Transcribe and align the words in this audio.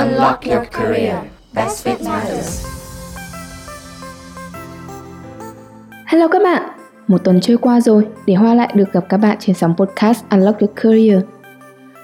Unlock 0.00 0.44
your 0.46 0.62
career. 0.72 1.16
Best 1.54 1.86
fit 1.86 2.04
matters. 2.04 2.66
Hello 6.06 6.28
các 6.28 6.42
bạn, 6.42 6.62
một 7.08 7.24
tuần 7.24 7.40
trôi 7.40 7.56
qua 7.56 7.80
rồi 7.80 8.06
để 8.26 8.34
Hoa 8.34 8.54
lại 8.54 8.72
được 8.74 8.92
gặp 8.92 9.04
các 9.08 9.16
bạn 9.16 9.36
trên 9.40 9.56
sóng 9.56 9.74
podcast 9.76 10.24
Unlock 10.30 10.60
Your 10.60 10.70
Career. 10.74 11.20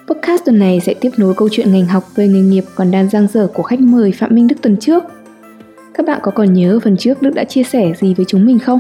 Podcast 0.08 0.44
tuần 0.44 0.58
này 0.58 0.80
sẽ 0.80 0.94
tiếp 0.94 1.10
nối 1.16 1.34
câu 1.34 1.48
chuyện 1.52 1.72
ngành 1.72 1.86
học 1.86 2.04
về 2.14 2.28
nghề 2.28 2.40
nghiệp 2.40 2.64
còn 2.74 2.90
đang 2.90 3.08
giang 3.08 3.28
dở 3.28 3.48
của 3.54 3.62
khách 3.62 3.80
mời 3.80 4.12
Phạm 4.12 4.34
Minh 4.34 4.46
Đức 4.46 4.56
tuần 4.62 4.76
trước. 4.76 5.04
Các 5.94 6.06
bạn 6.06 6.20
có 6.22 6.30
còn 6.30 6.52
nhớ 6.52 6.78
phần 6.84 6.96
trước 6.96 7.22
Đức 7.22 7.34
đã 7.34 7.44
chia 7.44 7.62
sẻ 7.62 7.92
gì 8.00 8.14
với 8.14 8.26
chúng 8.28 8.46
mình 8.46 8.58
không? 8.58 8.78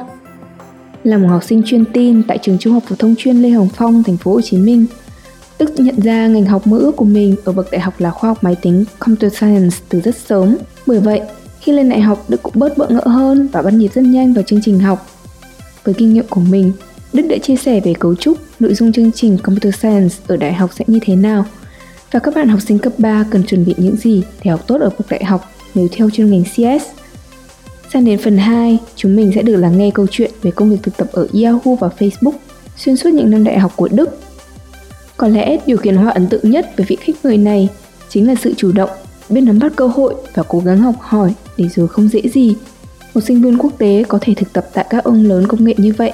Là 1.04 1.18
một 1.18 1.28
học 1.28 1.44
sinh 1.44 1.62
chuyên 1.66 1.84
tin 1.84 2.22
tại 2.22 2.38
trường 2.42 2.58
Trung 2.58 2.72
học 2.72 2.82
phổ 2.86 2.96
thông 2.96 3.14
chuyên 3.18 3.36
Lê 3.36 3.50
Hồng 3.50 3.68
Phong, 3.74 4.02
thành 4.02 4.16
phố 4.16 4.32
Hồ 4.32 4.40
Chí 4.40 4.58
Minh, 4.58 4.86
Đức 5.58 5.80
nhận 5.80 6.00
ra 6.00 6.26
ngành 6.26 6.46
học 6.46 6.66
mơ 6.66 6.78
ước 6.78 6.96
của 6.96 7.04
mình 7.04 7.36
ở 7.44 7.52
bậc 7.52 7.70
đại 7.70 7.80
học 7.80 7.94
là 7.98 8.10
khoa 8.10 8.30
học 8.30 8.44
máy 8.44 8.56
tính 8.62 8.84
Computer 8.98 9.34
Science 9.34 9.76
từ 9.88 10.00
rất 10.00 10.16
sớm. 10.16 10.56
Bởi 10.86 11.00
vậy, 11.00 11.20
khi 11.60 11.72
lên 11.72 11.88
đại 11.88 12.00
học, 12.00 12.24
Đức 12.28 12.42
cũng 12.42 12.52
bớt 12.56 12.78
bỡ 12.78 12.88
ngỡ 12.88 13.02
hơn 13.04 13.48
và 13.52 13.62
bắt 13.62 13.74
nhịp 13.74 13.90
rất 13.94 14.02
nhanh 14.02 14.34
vào 14.34 14.42
chương 14.42 14.60
trình 14.62 14.78
học. 14.78 15.06
Với 15.84 15.94
kinh 15.94 16.12
nghiệm 16.12 16.26
của 16.30 16.40
mình, 16.40 16.72
Đức 17.12 17.26
đã 17.30 17.36
chia 17.38 17.56
sẻ 17.56 17.80
về 17.80 17.94
cấu 17.98 18.14
trúc, 18.14 18.38
nội 18.60 18.74
dung 18.74 18.92
chương 18.92 19.12
trình 19.12 19.38
Computer 19.38 19.74
Science 19.74 20.14
ở 20.26 20.36
đại 20.36 20.54
học 20.54 20.70
sẽ 20.74 20.84
như 20.88 20.98
thế 21.02 21.16
nào 21.16 21.44
và 22.12 22.20
các 22.20 22.34
bạn 22.34 22.48
học 22.48 22.60
sinh 22.60 22.78
cấp 22.78 22.92
3 22.98 23.24
cần 23.30 23.44
chuẩn 23.44 23.64
bị 23.64 23.74
những 23.76 23.96
gì 23.96 24.22
để 24.44 24.50
học 24.50 24.66
tốt 24.66 24.80
ở 24.80 24.90
bậc 24.90 25.10
đại 25.10 25.24
học 25.24 25.52
nếu 25.74 25.88
theo 25.92 26.10
chuyên 26.10 26.30
ngành 26.30 26.44
CS. 26.44 26.84
Sang 27.92 28.04
đến 28.04 28.18
phần 28.18 28.38
2, 28.38 28.78
chúng 28.96 29.16
mình 29.16 29.32
sẽ 29.34 29.42
được 29.42 29.56
lắng 29.56 29.78
nghe 29.78 29.90
câu 29.94 30.06
chuyện 30.10 30.30
về 30.42 30.50
công 30.50 30.70
việc 30.70 30.76
thực 30.82 30.96
tập 30.96 31.08
ở 31.12 31.28
Yahoo 31.42 31.74
và 31.80 31.88
Facebook 31.98 32.32
xuyên 32.76 32.96
suốt 32.96 33.10
những 33.10 33.30
năm 33.30 33.44
đại 33.44 33.58
học 33.58 33.72
của 33.76 33.88
Đức 33.88 34.18
có 35.16 35.28
lẽ 35.28 35.58
điều 35.66 35.76
khiến 35.76 35.96
Hoa 35.96 36.10
ấn 36.10 36.26
tượng 36.26 36.50
nhất 36.50 36.70
với 36.76 36.86
vị 36.88 36.96
khách 37.00 37.16
mời 37.24 37.38
này 37.38 37.68
chính 38.08 38.28
là 38.28 38.34
sự 38.34 38.54
chủ 38.56 38.72
động, 38.72 38.90
biết 39.28 39.40
nắm 39.40 39.58
bắt 39.58 39.72
cơ 39.76 39.86
hội 39.86 40.14
và 40.34 40.42
cố 40.48 40.58
gắng 40.58 40.78
học 40.78 40.94
hỏi 41.00 41.34
để 41.56 41.68
rồi 41.68 41.88
không 41.88 42.08
dễ 42.08 42.20
gì. 42.20 42.56
Một 43.14 43.20
sinh 43.20 43.42
viên 43.42 43.58
quốc 43.58 43.72
tế 43.78 44.04
có 44.08 44.18
thể 44.20 44.34
thực 44.34 44.52
tập 44.52 44.66
tại 44.72 44.86
các 44.90 45.04
ông 45.04 45.22
lớn 45.22 45.46
công 45.48 45.64
nghệ 45.64 45.74
như 45.76 45.92
vậy. 45.96 46.12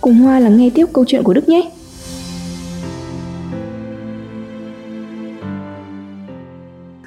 Cùng 0.00 0.14
Hoa 0.14 0.38
lắng 0.38 0.56
nghe 0.56 0.70
tiếp 0.74 0.86
câu 0.92 1.04
chuyện 1.08 1.22
của 1.22 1.34
Đức 1.34 1.48
nhé! 1.48 1.70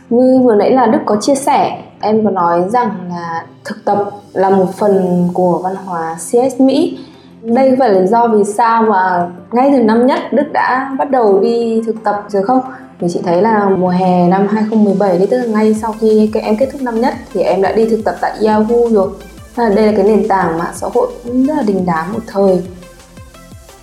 Như 0.10 0.40
vừa 0.44 0.56
nãy 0.56 0.72
là 0.72 0.88
Đức 0.88 1.00
có 1.06 1.18
chia 1.22 1.36
sẻ, 1.36 1.84
em 2.00 2.26
có 2.26 2.32
nói 2.32 2.70
rằng 2.70 2.92
là 3.10 3.46
thực 3.64 3.86
tập 3.86 4.10
là 4.34 4.50
một 4.50 4.76
phần 4.78 5.28
của 5.34 5.62
văn 5.64 5.76
hóa 5.76 6.16
CS 6.20 6.62
Mỹ 6.62 7.00
đây 7.44 7.76
phải 7.80 7.90
là 7.90 8.06
do 8.08 8.28
vì 8.28 8.44
sao 8.44 8.84
mà 8.84 9.30
ngay 9.52 9.70
từ 9.74 9.84
năm 9.84 10.08
nhất 10.08 10.20
Đức 10.32 10.44
đã 10.54 10.96
bắt 10.98 11.12
đầu 11.12 11.40
đi 11.40 11.82
thực 11.86 12.04
tập 12.04 12.24
rồi 12.28 12.44
không? 12.44 12.62
Vì 13.00 13.08
chị 13.10 13.20
thấy 13.26 13.42
là 13.42 13.70
mùa 13.70 13.90
hè 13.90 14.28
năm 14.28 14.48
2017 14.48 15.18
thì 15.20 15.26
tức 15.26 15.38
là 15.38 15.46
ngay 15.46 15.74
sau 15.74 15.96
khi 16.00 16.32
em 16.34 16.58
kết 16.58 16.70
thúc 16.72 16.82
năm 16.82 17.02
nhất 17.02 17.14
thì 17.34 17.42
em 17.42 17.62
đã 17.62 17.72
đi 17.72 17.90
thực 17.90 18.02
tập 18.06 18.16
tại 18.22 18.32
Yahoo 18.46 18.90
rồi. 18.92 19.10
À, 19.56 19.70
đây 19.76 19.86
là 19.86 19.92
cái 19.96 20.04
nền 20.04 20.28
tảng 20.28 20.58
mạng 20.58 20.74
xã 20.74 20.88
hội 20.94 21.12
cũng 21.24 21.46
rất 21.46 21.54
là 21.58 21.64
đình 21.64 21.86
đám 21.86 22.14
một 22.14 22.20
thời. 22.28 22.64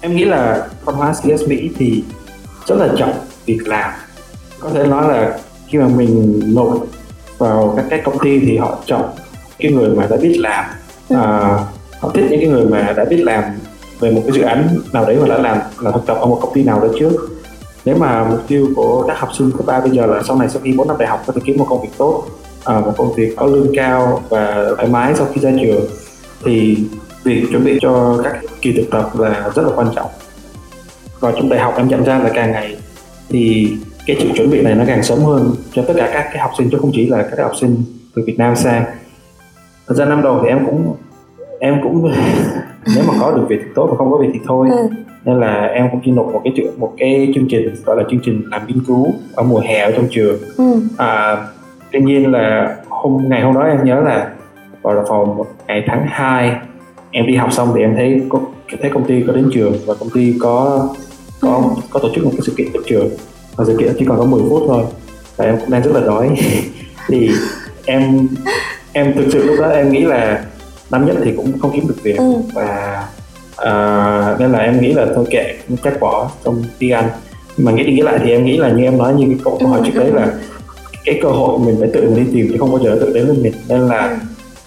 Em 0.00 0.16
nghĩ 0.16 0.24
là 0.24 0.66
văn 0.84 0.96
hóa 0.96 1.12
CS 1.12 1.48
Mỹ 1.48 1.70
thì 1.76 2.04
rất 2.66 2.76
là 2.78 2.88
trọng 2.98 3.12
việc 3.46 3.60
làm. 3.66 3.90
Có 4.60 4.70
thể 4.74 4.86
nói 4.86 5.08
là 5.08 5.38
khi 5.66 5.78
mà 5.78 5.88
mình 5.88 6.42
nộp 6.54 6.76
vào 7.38 7.74
các 7.76 7.84
cái 7.90 8.00
công 8.04 8.18
ty 8.18 8.40
thì 8.40 8.56
họ 8.56 8.78
chọn 8.86 9.04
cái 9.58 9.72
người 9.72 9.88
mà 9.88 10.06
đã 10.10 10.16
biết 10.16 10.36
làm 10.38 10.64
ừ. 11.08 11.16
à, 11.16 11.58
họ 12.00 12.10
thích 12.14 12.26
những 12.30 12.40
cái 12.40 12.48
người 12.48 12.64
mà 12.64 12.94
đã 12.96 13.04
biết 13.04 13.16
làm 13.16 13.44
về 14.00 14.10
một 14.10 14.22
cái 14.26 14.32
dự 14.32 14.42
án 14.42 14.68
nào 14.92 15.04
đấy 15.04 15.16
mà 15.20 15.28
đã 15.28 15.38
làm 15.38 15.58
là 15.80 15.90
thực 15.90 16.06
tập 16.06 16.16
ở 16.20 16.26
một 16.26 16.38
công 16.42 16.54
ty 16.54 16.62
nào 16.62 16.80
đó 16.80 16.88
trước. 16.98 17.12
Nếu 17.84 17.96
mà 17.96 18.24
mục 18.24 18.40
tiêu 18.48 18.68
của 18.76 19.04
các 19.08 19.18
học 19.18 19.28
sinh 19.38 19.50
cấp 19.50 19.66
ba 19.66 19.80
bây 19.80 19.90
giờ 19.90 20.06
là 20.06 20.22
sau 20.22 20.38
này 20.38 20.48
sau 20.48 20.62
khi 20.64 20.72
4 20.72 20.88
năm 20.88 20.96
đại 20.98 21.08
học 21.08 21.22
có 21.26 21.32
thể 21.32 21.40
kiếm 21.44 21.56
một 21.58 21.66
công 21.68 21.82
việc 21.82 21.88
tốt 21.98 22.24
à, 22.64 22.80
một 22.80 22.94
công 22.96 23.12
việc 23.12 23.34
có 23.36 23.46
lương 23.46 23.76
cao 23.76 24.22
và 24.28 24.70
thoải 24.76 24.88
mái 24.88 25.14
sau 25.14 25.26
khi 25.34 25.40
ra 25.40 25.50
trường 25.60 25.84
thì 26.44 26.78
việc 27.24 27.44
chuẩn 27.50 27.64
bị 27.64 27.78
cho 27.82 28.20
các 28.24 28.36
kỳ 28.62 28.72
thực 28.72 28.90
tập 28.90 29.10
là 29.18 29.50
rất 29.54 29.62
là 29.62 29.72
quan 29.76 29.88
trọng. 29.96 30.10
Và 31.20 31.32
trong 31.32 31.48
đại 31.48 31.60
học 31.60 31.74
em 31.76 31.88
nhận 31.88 32.04
ra 32.04 32.18
là 32.18 32.30
càng 32.34 32.52
ngày 32.52 32.76
thì 33.28 33.72
cái 34.06 34.16
sự 34.20 34.28
chuẩn 34.36 34.50
bị 34.50 34.62
này 34.62 34.74
nó 34.74 34.84
càng 34.86 35.02
sớm 35.02 35.18
hơn 35.18 35.54
cho 35.72 35.82
tất 35.88 35.94
cả 35.96 36.10
các 36.12 36.28
cái 36.32 36.38
học 36.38 36.50
sinh 36.58 36.70
chứ 36.70 36.78
không 36.80 36.90
chỉ 36.94 37.06
là 37.06 37.28
các 37.30 37.42
học 37.42 37.52
sinh 37.60 37.82
từ 38.16 38.22
Việt 38.26 38.38
Nam 38.38 38.56
sang. 38.56 38.84
Thật 39.86 39.94
ra 39.94 40.04
năm 40.04 40.22
đầu 40.22 40.40
thì 40.42 40.48
em 40.48 40.66
cũng 40.66 40.96
em 41.58 41.80
cũng 41.82 42.12
nếu 42.94 43.04
mà 43.08 43.14
có 43.20 43.32
được 43.32 43.46
việc 43.48 43.60
thì 43.64 43.70
tốt 43.74 43.86
mà 43.90 43.96
không 43.96 44.10
có 44.10 44.16
việc 44.18 44.28
thì 44.32 44.40
thôi 44.46 44.68
ừ. 44.70 44.88
nên 45.24 45.40
là 45.40 45.66
em 45.66 45.88
cũng 45.90 46.00
chỉ 46.04 46.10
nộp 46.10 46.32
một 46.32 46.40
cái 46.44 46.52
chuyện 46.56 46.80
một 46.80 46.92
cái 46.98 47.32
chương 47.34 47.48
trình 47.48 47.74
gọi 47.86 47.96
là 47.96 48.02
chương 48.10 48.20
trình 48.24 48.42
làm 48.50 48.66
nghiên 48.66 48.84
cứu 48.86 49.06
ở 49.34 49.42
mùa 49.42 49.58
hè 49.58 49.78
ở 49.78 49.92
trong 49.96 50.06
trường 50.10 50.38
ừ. 50.56 50.80
à, 50.96 51.36
tuy 51.92 52.00
nhiên 52.00 52.32
là 52.32 52.76
hôm 52.88 53.28
ngày 53.28 53.42
hôm 53.42 53.54
đó 53.54 53.60
em 53.60 53.84
nhớ 53.84 54.00
là 54.00 54.30
vào 54.82 54.94
là 54.94 55.02
một 55.10 55.46
ngày 55.66 55.84
tháng 55.86 56.06
2 56.08 56.52
em 57.10 57.26
đi 57.26 57.36
học 57.36 57.52
xong 57.52 57.72
thì 57.74 57.80
em 57.80 57.94
thấy 57.96 58.22
có 58.28 58.40
thấy 58.80 58.90
công 58.90 59.04
ty 59.04 59.24
có 59.26 59.32
đến 59.32 59.50
trường 59.52 59.74
và 59.86 59.94
công 60.00 60.10
ty 60.10 60.34
có 60.40 60.88
có 61.40 61.62
ừ. 61.64 61.80
có 61.90 62.00
tổ 62.00 62.08
chức 62.14 62.24
một 62.24 62.30
cái 62.32 62.40
sự 62.42 62.52
kiện 62.56 62.68
tại 62.72 62.82
trường 62.86 63.08
và 63.56 63.64
sự 63.64 63.76
kiện 63.78 63.92
chỉ 63.98 64.04
còn 64.04 64.18
có 64.18 64.24
10 64.24 64.42
phút 64.48 64.62
thôi 64.66 64.84
và 65.36 65.44
em 65.44 65.56
cũng 65.60 65.70
đang 65.70 65.82
rất 65.82 65.90
là 65.94 66.00
đói 66.00 66.30
thì 67.08 67.30
em 67.86 68.28
em 68.92 69.12
thực 69.16 69.26
sự 69.32 69.46
lúc 69.46 69.56
đó 69.60 69.68
em 69.68 69.92
nghĩ 69.92 70.04
là 70.04 70.44
năm 70.90 71.06
nhất 71.06 71.16
thì 71.24 71.32
cũng 71.36 71.58
không 71.58 71.70
kiếm 71.74 71.88
được 71.88 72.02
việc 72.02 72.16
ừ. 72.18 72.34
và 72.54 73.04
uh, 73.50 74.40
nên 74.40 74.52
là 74.52 74.58
em 74.58 74.80
nghĩ 74.80 74.92
là 74.92 75.06
thôi 75.14 75.24
kệ 75.30 75.54
chắc 75.84 76.00
bỏ 76.00 76.30
xong 76.44 76.62
đi 76.78 76.90
ăn 76.90 77.08
mà 77.56 77.72
nghĩ 77.72 77.84
đi 77.84 77.92
nghĩ 77.92 78.02
lại 78.02 78.18
thì 78.24 78.30
em 78.30 78.44
nghĩ 78.44 78.56
là 78.56 78.70
như 78.70 78.84
em 78.84 78.98
nói 78.98 79.14
như 79.14 79.26
cái 79.26 79.38
câu 79.44 79.68
hỏi 79.68 79.80
trước 79.84 79.94
đấy 79.94 80.10
là 80.12 80.32
cái 81.04 81.18
cơ 81.22 81.28
hội 81.28 81.58
mình 81.58 81.76
phải 81.80 81.88
tự 81.92 82.10
mình 82.10 82.24
đi 82.24 82.32
tìm 82.32 82.48
chứ 82.52 82.56
không 82.58 82.70
bao 82.70 82.80
giờ 82.84 82.98
tự 83.00 83.12
đến 83.12 83.26
với 83.26 83.36
mình 83.36 83.52
nên 83.68 83.80
là 83.80 84.20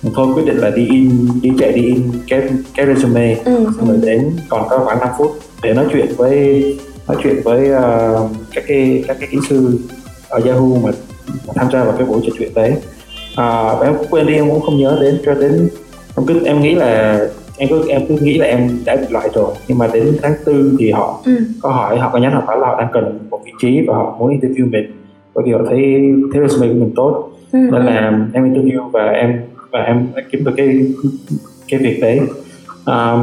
ừ. 0.03 0.09
thôi 0.15 0.27
quyết 0.35 0.45
định 0.45 0.57
là 0.57 0.69
đi 0.69 0.87
in 0.87 1.27
đi 1.41 1.51
chạy 1.59 1.71
đi 1.71 1.81
in 1.81 2.11
cái 2.27 2.41
cái 2.75 2.85
resume 2.85 3.35
ừ. 3.45 3.65
xong 3.77 3.87
rồi 3.87 3.97
đến 4.01 4.31
còn 4.49 4.69
có 4.69 4.79
khoảng 4.85 4.99
5 4.99 5.09
phút 5.17 5.31
để 5.63 5.73
nói 5.73 5.85
chuyện 5.93 6.07
với 6.17 6.63
nói 7.07 7.17
chuyện 7.23 7.41
với 7.43 7.69
uh, 7.69 8.31
các 8.55 8.63
cái 8.67 9.03
các 9.07 9.17
cái 9.19 9.29
kỹ 9.31 9.37
sư 9.49 9.79
ở 10.29 10.39
Yahoo 10.45 10.77
mà, 10.83 10.91
tham 11.55 11.67
gia 11.73 11.83
vào 11.83 11.93
cái 11.97 12.07
buổi 12.07 12.21
trò 12.23 12.29
chuyện 12.39 12.53
đấy 12.53 12.73
à, 13.35 13.75
em 13.83 13.93
quên 14.09 14.27
đi 14.27 14.33
em 14.33 14.49
cũng 14.49 14.61
không 14.61 14.77
nhớ 14.77 14.97
đến 15.01 15.21
cho 15.25 15.33
đến 15.33 15.69
em 16.17 16.25
cứ 16.27 16.45
em 16.45 16.61
nghĩ 16.61 16.75
là 16.75 17.19
em 17.57 17.69
cứ 17.69 17.87
em 17.87 18.01
cứ 18.07 18.15
nghĩ 18.21 18.37
là 18.37 18.45
em 18.45 18.69
đã 18.85 18.95
bị 18.95 19.07
loại 19.09 19.29
rồi 19.33 19.53
nhưng 19.67 19.77
mà 19.77 19.87
đến 19.93 20.17
tháng 20.21 20.33
tư 20.45 20.75
thì 20.79 20.91
họ 20.91 21.21
ừ. 21.25 21.37
có 21.61 21.69
hỏi 21.69 21.99
họ 21.99 22.09
có 22.13 22.19
nhắn 22.19 22.31
họ 22.31 22.43
bảo 22.47 22.59
là 22.59 22.67
họ 22.67 22.79
đang 22.79 22.87
cần 22.93 23.19
một 23.29 23.39
vị 23.45 23.51
trí 23.61 23.81
và 23.87 23.95
họ 23.95 24.15
muốn 24.19 24.39
interview 24.39 24.71
mình 24.71 24.91
bởi 25.35 25.43
vì 25.45 25.51
họ 25.51 25.59
thấy 25.69 26.11
thấy 26.33 26.41
resume 26.47 26.67
của 26.67 26.79
mình 26.79 26.91
tốt 26.95 27.29
ừ. 27.51 27.59
nên 27.71 27.85
là 27.85 28.11
em 28.33 28.53
interview 28.53 28.89
và 28.89 29.05
em 29.05 29.41
và 29.71 29.79
em 29.79 30.07
đã 30.15 30.21
kiếm 30.31 30.43
được 30.43 30.51
cái 30.57 30.93
cái 31.67 31.79
việc 31.79 31.99
đấy 32.01 32.19
à, 32.85 33.17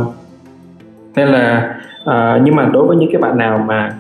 nên 1.16 1.28
là 1.28 1.74
à, 2.04 2.40
nhưng 2.44 2.56
mà 2.56 2.70
đối 2.72 2.86
với 2.86 2.96
những 2.96 3.10
cái 3.12 3.22
bạn 3.22 3.38
nào 3.38 3.64
mà 3.68 3.96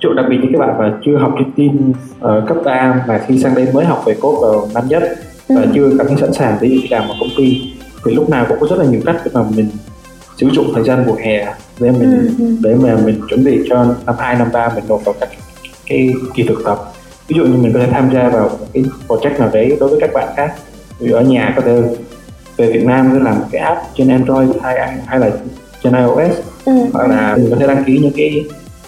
chỗ 0.00 0.14
đặc 0.14 0.26
biệt 0.28 0.38
những 0.42 0.52
cái 0.52 0.60
bạn 0.60 0.78
mà 0.78 0.98
chưa 1.04 1.16
học 1.16 1.34
trên 1.38 1.50
tin 1.56 1.92
ở 2.20 2.44
cấp 2.48 2.56
3 2.64 3.04
mà 3.08 3.20
khi 3.26 3.38
sang 3.38 3.54
đây 3.54 3.68
mới 3.74 3.84
học 3.84 4.02
về 4.06 4.14
code 4.20 4.38
vào 4.42 4.68
năm 4.74 4.84
nhất 4.88 5.02
và 5.48 5.62
ừ. 5.62 5.68
chưa 5.74 5.90
cảm 5.98 6.06
thấy 6.06 6.16
sẵn 6.16 6.32
sàng 6.32 6.58
để 6.60 6.68
đi 6.68 6.86
làm 6.90 7.08
một 7.08 7.14
công 7.20 7.30
ty 7.36 7.75
thì 8.06 8.14
lúc 8.14 8.30
nào 8.30 8.46
cũng 8.48 8.58
có 8.60 8.66
rất 8.70 8.78
là 8.78 8.84
nhiều 8.84 9.00
cách 9.06 9.16
để 9.24 9.30
mà 9.34 9.42
mình 9.56 9.68
sử 10.36 10.48
dụng 10.52 10.72
thời 10.74 10.84
gian 10.84 11.04
mùa 11.06 11.14
hè 11.14 11.54
để 11.80 11.90
mình 11.90 12.34
ừ, 12.38 12.44
ừ. 12.44 12.56
để 12.60 12.74
mà 12.74 12.96
mình 13.04 13.20
chuẩn 13.28 13.44
bị 13.44 13.60
cho 13.68 13.84
năm 14.06 14.14
hai 14.18 14.36
năm 14.36 14.48
ba 14.52 14.68
mình 14.74 14.84
nộp 14.88 15.04
vào 15.04 15.14
các 15.20 15.28
cái 15.86 16.14
kỳ 16.34 16.42
thực 16.42 16.64
tập 16.64 16.78
ví 17.28 17.36
dụ 17.38 17.44
như 17.44 17.56
mình 17.56 17.72
có 17.72 17.80
thể 17.80 17.86
tham 17.90 18.10
gia 18.14 18.28
vào 18.28 18.50
cái 18.72 18.84
project 19.08 19.38
nào 19.38 19.50
đấy 19.52 19.76
đối 19.80 19.88
với 19.88 20.00
các 20.00 20.10
bạn 20.14 20.28
khác 20.36 20.54
ví 20.98 21.08
dụ 21.08 21.14
ở 21.14 21.20
nhà 21.22 21.52
có 21.56 21.62
thể 21.62 21.82
về 22.56 22.72
Việt 22.72 22.84
Nam 22.84 23.10
để 23.14 23.20
làm 23.22 23.38
một 23.38 23.44
cái 23.52 23.60
app 23.62 23.80
trên 23.94 24.08
Android 24.08 24.48
hay 24.62 24.98
hay 25.06 25.18
là 25.18 25.30
trên 25.82 25.92
iOS 25.92 26.36
ừ. 26.64 26.72
hoặc 26.92 27.08
là 27.08 27.36
mình 27.36 27.50
có 27.50 27.56
thể 27.56 27.66
đăng 27.66 27.84
ký 27.84 27.98
những 27.98 28.12
cái 28.16 28.44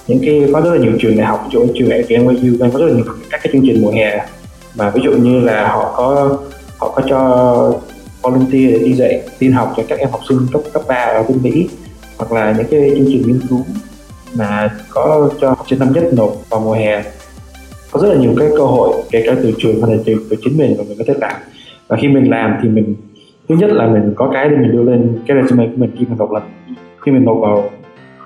những 0.06 0.18
cái 0.26 0.50
có 0.52 0.60
rất 0.60 0.70
là 0.70 0.78
nhiều 0.78 0.92
trường 1.00 1.16
đại 1.16 1.26
học 1.26 1.48
dụ 1.52 1.66
trường 1.74 1.88
đại 1.88 1.98
học 1.98 2.08
NYU 2.10 2.56
đang 2.60 2.70
có 2.70 2.78
rất 2.78 2.86
là 2.86 2.92
nhiều 2.92 3.04
các 3.30 3.40
cái 3.42 3.52
chương 3.52 3.62
trình 3.66 3.82
mùa 3.82 3.90
hè 3.90 4.26
mà 4.74 4.90
ví 4.90 5.00
dụ 5.04 5.10
như 5.10 5.40
là 5.40 5.68
họ 5.68 5.94
có 5.96 6.38
họ 6.78 6.92
có 6.96 7.02
cho 7.08 7.72
volunteer 8.30 8.72
để 8.72 8.78
đi 8.78 8.92
dạy 8.92 9.22
tin 9.38 9.52
học 9.52 9.72
cho 9.76 9.82
các 9.88 9.98
em 9.98 10.10
học 10.10 10.20
sinh 10.28 10.38
cấp 10.52 10.62
cấp 10.72 10.82
3 10.88 10.94
ở 10.94 11.22
bên 11.22 11.42
Mỹ 11.42 11.68
hoặc 12.18 12.32
là 12.32 12.54
những 12.58 12.66
cái 12.70 12.90
chương 12.96 13.06
trình 13.06 13.22
nghiên 13.26 13.40
cứu 13.48 13.60
mà 14.34 14.70
có 14.90 15.30
cho 15.40 15.48
học 15.48 15.66
sinh 15.70 15.78
năm 15.78 15.92
nhất 15.92 16.04
nộp 16.12 16.32
vào 16.50 16.60
mùa 16.60 16.72
hè. 16.72 17.02
Có 17.90 18.00
rất 18.00 18.08
là 18.08 18.14
nhiều 18.14 18.34
cái 18.38 18.48
cơ 18.56 18.64
hội 18.64 19.02
kể 19.10 19.22
cả 19.26 19.34
từ 19.42 19.52
trường 19.58 19.82
hay 19.82 19.96
là 19.96 20.02
từ, 20.06 20.26
từ 20.30 20.36
chính 20.44 20.58
mình 20.58 20.74
mà 20.78 20.84
mình 20.88 20.98
có 20.98 21.04
thể 21.06 21.14
làm. 21.20 21.36
Và 21.88 21.96
khi 22.00 22.08
mình 22.08 22.30
làm 22.30 22.56
thì 22.62 22.68
mình 22.68 22.94
thứ 23.48 23.54
nhất 23.54 23.70
là 23.70 23.86
mình 23.86 24.12
có 24.16 24.30
cái 24.32 24.48
để 24.48 24.56
mình 24.56 24.72
đưa 24.72 24.82
lên 24.82 25.18
cái 25.26 25.36
resume 25.42 25.66
của 25.66 25.76
mình 25.76 25.90
khi 25.98 26.04
mình 26.08 26.18
nộp 26.18 26.32
lần 26.32 26.42
khi 27.04 27.12
mình 27.12 27.24
nộp 27.24 27.36
vào 27.40 27.70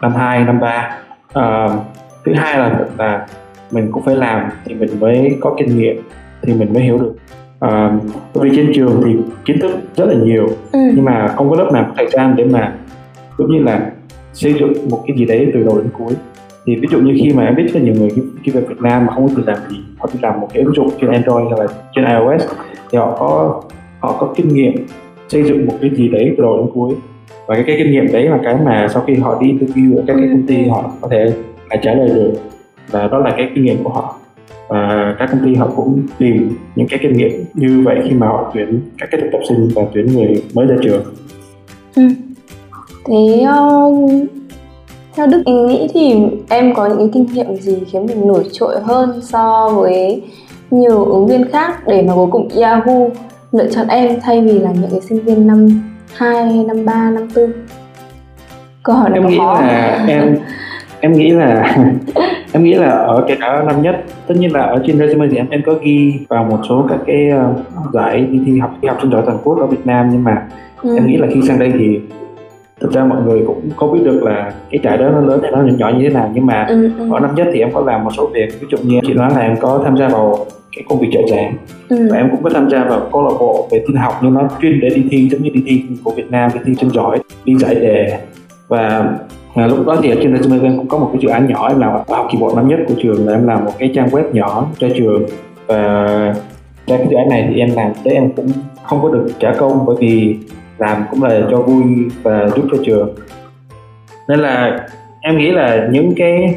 năm 0.01 0.15
hai 0.15 0.45
năm 0.45 0.61
ba 0.61 0.99
à, 1.33 1.69
thứ 2.25 2.33
hai 2.35 2.59
là 2.59 2.87
là 2.99 3.27
mình 3.71 3.93
cũng 3.93 4.03
phải 4.05 4.17
làm 4.17 4.51
thì 4.65 4.75
mình 4.75 5.01
mới 5.01 5.37
có 5.41 5.55
kinh 5.59 5.79
nghiệm 5.79 6.03
thì 6.43 6.55
mình 6.55 6.73
mới 6.73 6.83
hiểu 6.83 6.99
được 6.99 7.15
à, 7.63 7.99
bởi 8.35 8.49
vì 8.49 8.57
trên 8.57 8.73
trường 8.75 9.03
thì 9.05 9.17
kiến 9.45 9.61
thức 9.61 9.71
rất 9.97 10.05
là 10.05 10.15
nhiều 10.15 10.47
ừ. 10.73 10.79
nhưng 10.95 11.05
mà 11.05 11.29
không 11.29 11.51
có 11.51 11.57
lớp 11.57 11.71
nào 11.73 11.85
có 11.89 11.95
thời 11.97 12.07
gian 12.11 12.35
để 12.37 12.45
mà 12.45 12.75
cũng 13.37 13.53
như 13.53 13.63
là 13.63 13.91
xây 14.33 14.53
dựng 14.53 14.73
một 14.91 15.05
cái 15.07 15.17
gì 15.17 15.25
đấy 15.25 15.51
từ 15.55 15.63
đầu 15.63 15.79
đến 15.79 15.89
cuối. 15.99 16.13
Thì 16.67 16.77
ví 16.77 16.89
dụ 16.91 16.99
như 16.99 17.15
khi 17.21 17.33
mà 17.35 17.45
em 17.45 17.55
biết 17.55 17.63
rất 17.63 17.75
là 17.75 17.81
nhiều 17.81 17.95
người 17.95 18.09
khi, 18.43 18.53
về 18.53 18.61
Việt 18.61 18.81
Nam 18.81 19.07
mà 19.07 19.13
không 19.15 19.29
có 19.29 19.35
việc 19.35 19.47
làm 19.47 19.59
gì 19.71 19.77
họ 19.99 20.09
đi 20.13 20.19
làm 20.23 20.41
một 20.41 20.49
cái 20.55 20.63
ứng 20.63 20.75
dụng 20.75 20.91
trên 21.01 21.11
Android 21.11 21.47
hay 21.51 21.61
là 21.61 21.75
trên 21.95 22.05
iOS 22.05 22.51
thì 22.91 22.99
họ 22.99 23.17
có 23.19 23.63
họ 24.01 24.17
có 24.21 24.35
kinh 24.37 24.49
nghiệm 24.49 24.87
xây 25.29 25.43
dựng 25.43 25.67
một 25.67 25.75
cái 25.81 25.91
gì 25.95 26.09
đấy 26.09 26.35
từ 26.37 26.43
đầu 26.43 26.57
đến 26.57 26.67
cuối. 26.75 26.95
Và 27.47 27.55
cái, 27.55 27.65
cái 27.67 27.77
kinh 27.79 27.91
nghiệm 27.91 28.13
đấy 28.13 28.23
là 28.23 28.39
cái 28.45 28.57
mà 28.65 28.89
sau 28.95 29.03
khi 29.07 29.15
họ 29.15 29.39
đi 29.41 29.53
interview 29.53 29.97
ở 29.97 30.03
các 30.07 30.15
cái 30.17 30.29
công 30.33 30.47
ty 30.47 30.65
họ 30.65 30.91
có 31.01 31.09
thể 31.09 31.33
trả 31.83 31.95
lời 31.95 32.09
được. 32.09 32.33
Và 32.91 33.09
đó 33.09 33.19
là 33.19 33.35
cái 33.37 33.51
kinh 33.55 33.65
nghiệm 33.65 33.85
của 33.85 33.91
họ 33.91 34.17
và 34.69 35.15
các 35.19 35.29
công 35.33 35.45
ty 35.45 35.55
họ 35.55 35.71
cũng 35.77 36.03
tìm 36.19 36.57
những 36.77 36.87
cái 36.89 36.99
kinh 37.03 37.13
nghiệm 37.13 37.45
như 37.55 37.83
vậy 37.85 38.01
khi 38.05 38.11
mà 38.11 38.27
họ 38.27 38.51
tuyển 38.55 38.81
các 38.99 39.09
cái 39.13 39.21
thực 39.21 39.29
tập 39.33 39.41
sinh 39.49 39.69
và 39.75 39.83
tuyển 39.95 40.07
người 40.07 40.43
mới 40.55 40.67
ra 40.67 40.77
trường. 40.83 41.05
Ừ. 41.97 42.03
thế 43.05 43.47
uh, 43.87 44.11
theo 45.17 45.27
đức 45.27 45.43
nghĩ 45.47 45.89
thì 45.95 46.15
em 46.49 46.75
có 46.75 46.87
những 46.87 46.99
cái 46.99 47.09
kinh 47.13 47.27
nghiệm 47.27 47.57
gì 47.57 47.83
khiến 47.91 48.07
mình 48.07 48.29
nổi 48.29 48.45
trội 48.53 48.81
hơn 48.83 49.21
so 49.23 49.69
với 49.69 50.23
nhiều 50.71 51.05
ứng 51.05 51.27
viên 51.27 51.51
khác 51.51 51.87
để 51.87 52.03
mà 52.03 52.15
cuối 52.15 52.29
cùng 52.31 52.49
Yahoo 52.49 53.09
lựa 53.53 53.67
chọn 53.71 53.89
em 53.89 54.21
thay 54.23 54.41
vì 54.41 54.59
là 54.59 54.71
những 54.73 54.91
cái 54.91 55.01
sinh 55.01 55.25
viên 55.25 55.47
năm 55.47 55.83
2, 56.17 56.65
năm 56.69 56.85
3, 56.85 57.11
năm 57.11 57.29
4 57.37 57.53
câu 58.83 58.97
hỏi 58.97 59.11
này 59.11 59.19
em 59.19 59.25
có 59.25 59.31
nghĩ 59.31 59.39
khó 59.39 59.61
là 59.61 60.05
em 60.09 60.37
em 61.01 61.13
nghĩ 61.13 61.31
là 61.31 61.77
em 62.53 62.65
nghĩ 62.65 62.75
là 62.75 62.91
ở 62.91 63.25
cái 63.29 63.37
cả 63.41 63.63
năm 63.67 63.83
nhất 63.83 64.05
tất 64.27 64.35
nhiên 64.39 64.53
là 64.53 64.61
ở 64.61 64.83
trên 64.87 64.99
resume 64.99 65.27
thì 65.31 65.37
em 65.37 65.47
em 65.51 65.63
có 65.67 65.75
ghi 65.83 66.13
vào 66.29 66.45
một 66.45 66.59
số 66.69 66.87
các 66.89 66.99
cái 67.07 67.31
uh, 67.51 67.93
giải 67.93 68.21
đi 68.31 68.41
thi 68.47 68.59
học 68.59 68.71
thi 68.83 68.89
học 68.89 68.99
sinh 69.03 69.11
giỏi 69.11 69.23
toàn 69.27 69.39
quốc 69.45 69.59
ở 69.61 69.67
Việt 69.67 69.87
Nam 69.87 70.09
nhưng 70.13 70.25
mà 70.25 70.43
ừ. 70.83 70.97
em 70.97 71.07
nghĩ 71.07 71.17
là 71.17 71.27
khi 71.35 71.43
sang 71.43 71.59
đây 71.59 71.73
thì 71.79 72.01
thực 72.81 72.93
ra 72.93 73.05
mọi 73.05 73.23
người 73.23 73.43
cũng 73.47 73.71
có 73.77 73.87
biết 73.87 74.01
được 74.05 74.23
là 74.23 74.53
cái 74.71 74.81
trại 74.85 74.99
đó 74.99 75.09
nó 75.09 75.21
lớn 75.21 75.41
hay 75.43 75.53
nó 75.53 75.63
nhỏ 75.79 75.91
như 75.99 76.09
thế 76.09 76.15
nào 76.15 76.31
nhưng 76.35 76.47
mà 76.47 76.67
Ừ, 76.69 76.91
ừ. 76.99 77.09
ở 77.13 77.21
năm 77.21 77.35
nhất 77.35 77.47
thì 77.53 77.61
em 77.61 77.73
có 77.73 77.81
làm 77.81 78.05
một 78.05 78.11
số 78.17 78.27
việc 78.35 78.61
ví 78.61 78.67
dụ 78.71 78.79
như 78.79 79.01
chị 79.07 79.15
nói 79.15 79.31
là 79.35 79.41
em 79.41 79.57
có 79.61 79.81
tham 79.85 79.97
gia 79.97 80.09
vào 80.09 80.47
cái 80.77 80.85
công 80.89 81.01
việc 81.01 81.09
trợ 81.13 81.21
giảng 81.31 81.55
Ừ. 81.89 82.09
và 82.11 82.17
em 82.17 82.29
cũng 82.31 82.43
có 82.43 82.51
tham 82.51 82.71
gia 82.71 82.85
vào 82.85 83.09
câu 83.13 83.23
lạc 83.23 83.35
bộ 83.41 83.69
về 83.71 83.85
tin 83.87 83.97
học 83.97 84.13
nhưng 84.23 84.35
nó 84.35 84.49
chuyên 84.63 84.81
để 84.81 84.89
đi 84.89 85.05
thi 85.11 85.29
giống 85.29 85.43
như 85.43 85.51
đi 85.55 85.63
thi 85.67 85.83
của 86.05 86.11
Việt 86.11 86.31
Nam 86.31 86.51
đi 86.55 86.61
thi 86.67 86.75
chân 86.79 86.91
giỏi 86.91 87.19
đi 87.45 87.55
giải 87.57 87.75
đề 87.75 88.19
và 88.69 89.15
à, 89.55 89.67
lúc 89.67 89.87
đó 89.87 89.97
thì 90.03 90.11
ở 90.11 90.17
trên 90.23 90.37
resume 90.37 90.59
em 90.63 90.77
cũng 90.77 90.89
có 90.89 90.99
một 90.99 91.09
cái 91.13 91.23
dự 91.23 91.29
án 91.29 91.47
nhỏ 91.47 91.69
em 91.69 91.81
làm 91.81 91.93
học 92.09 92.29
kỳ 92.33 92.39
một 92.39 92.53
năm 92.57 92.69
nhất 92.69 92.79
của 92.89 92.95
trường 93.03 93.27
là 93.27 93.33
em 93.33 93.47
làm 93.47 93.65
một 93.65 93.73
cái 93.79 93.93
trang 93.95 94.09
web 94.09 94.33
nhỏ 94.33 94.67
cho 94.79 94.89
trường. 94.97 95.27
Và 95.67 95.77
ra 96.87 96.97
cái 96.97 97.07
dự 97.11 97.17
án 97.17 97.29
này 97.29 97.47
thì 97.49 97.61
em 97.61 97.71
làm 97.77 97.93
tới 98.05 98.15
em 98.15 98.33
cũng 98.33 98.53
không 98.83 99.03
có 99.03 99.09
được 99.09 99.29
trả 99.39 99.53
công 99.53 99.87
bởi 99.87 99.97
vì 100.01 100.37
làm 100.79 101.05
cũng 101.11 101.23
là 101.23 101.41
cho 101.51 101.57
vui 101.57 101.83
và 102.23 102.49
giúp 102.57 102.65
cho 102.73 102.79
trường. 102.85 103.15
Nên 104.29 104.41
là 104.41 104.87
em 105.21 105.39
nghĩ 105.39 105.51
là 105.51 105.89
những 105.91 106.15
cái 106.17 106.55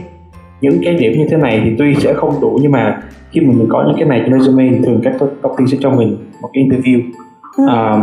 những 0.62 0.82
cái 0.84 0.94
điểm 0.94 1.14
như 1.18 1.28
thế 1.30 1.38
này 1.38 1.62
thì 1.64 1.76
tuy 1.78 1.96
sẽ 1.96 2.14
không 2.14 2.42
đủ 2.42 2.60
nhưng 2.62 2.72
mà 2.72 3.02
khi 3.32 3.42
mà 3.42 3.54
mình 3.58 3.68
có 3.70 3.84
những 3.88 3.96
cái 4.00 4.06
này 4.06 4.22
trên 4.26 4.40
resume 4.40 4.70
thì 4.70 4.86
thường 4.86 5.02
các 5.04 5.14
công 5.42 5.56
ty 5.58 5.66
sẽ 5.68 5.78
cho 5.82 5.92
mình 5.92 6.18
một 6.42 6.50
cái 6.54 6.64
interview. 6.64 7.02
Ừ. 7.58 7.64
à, 7.70 8.02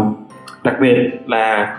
đặc 0.64 0.74
biệt 0.80 0.96
là 1.26 1.76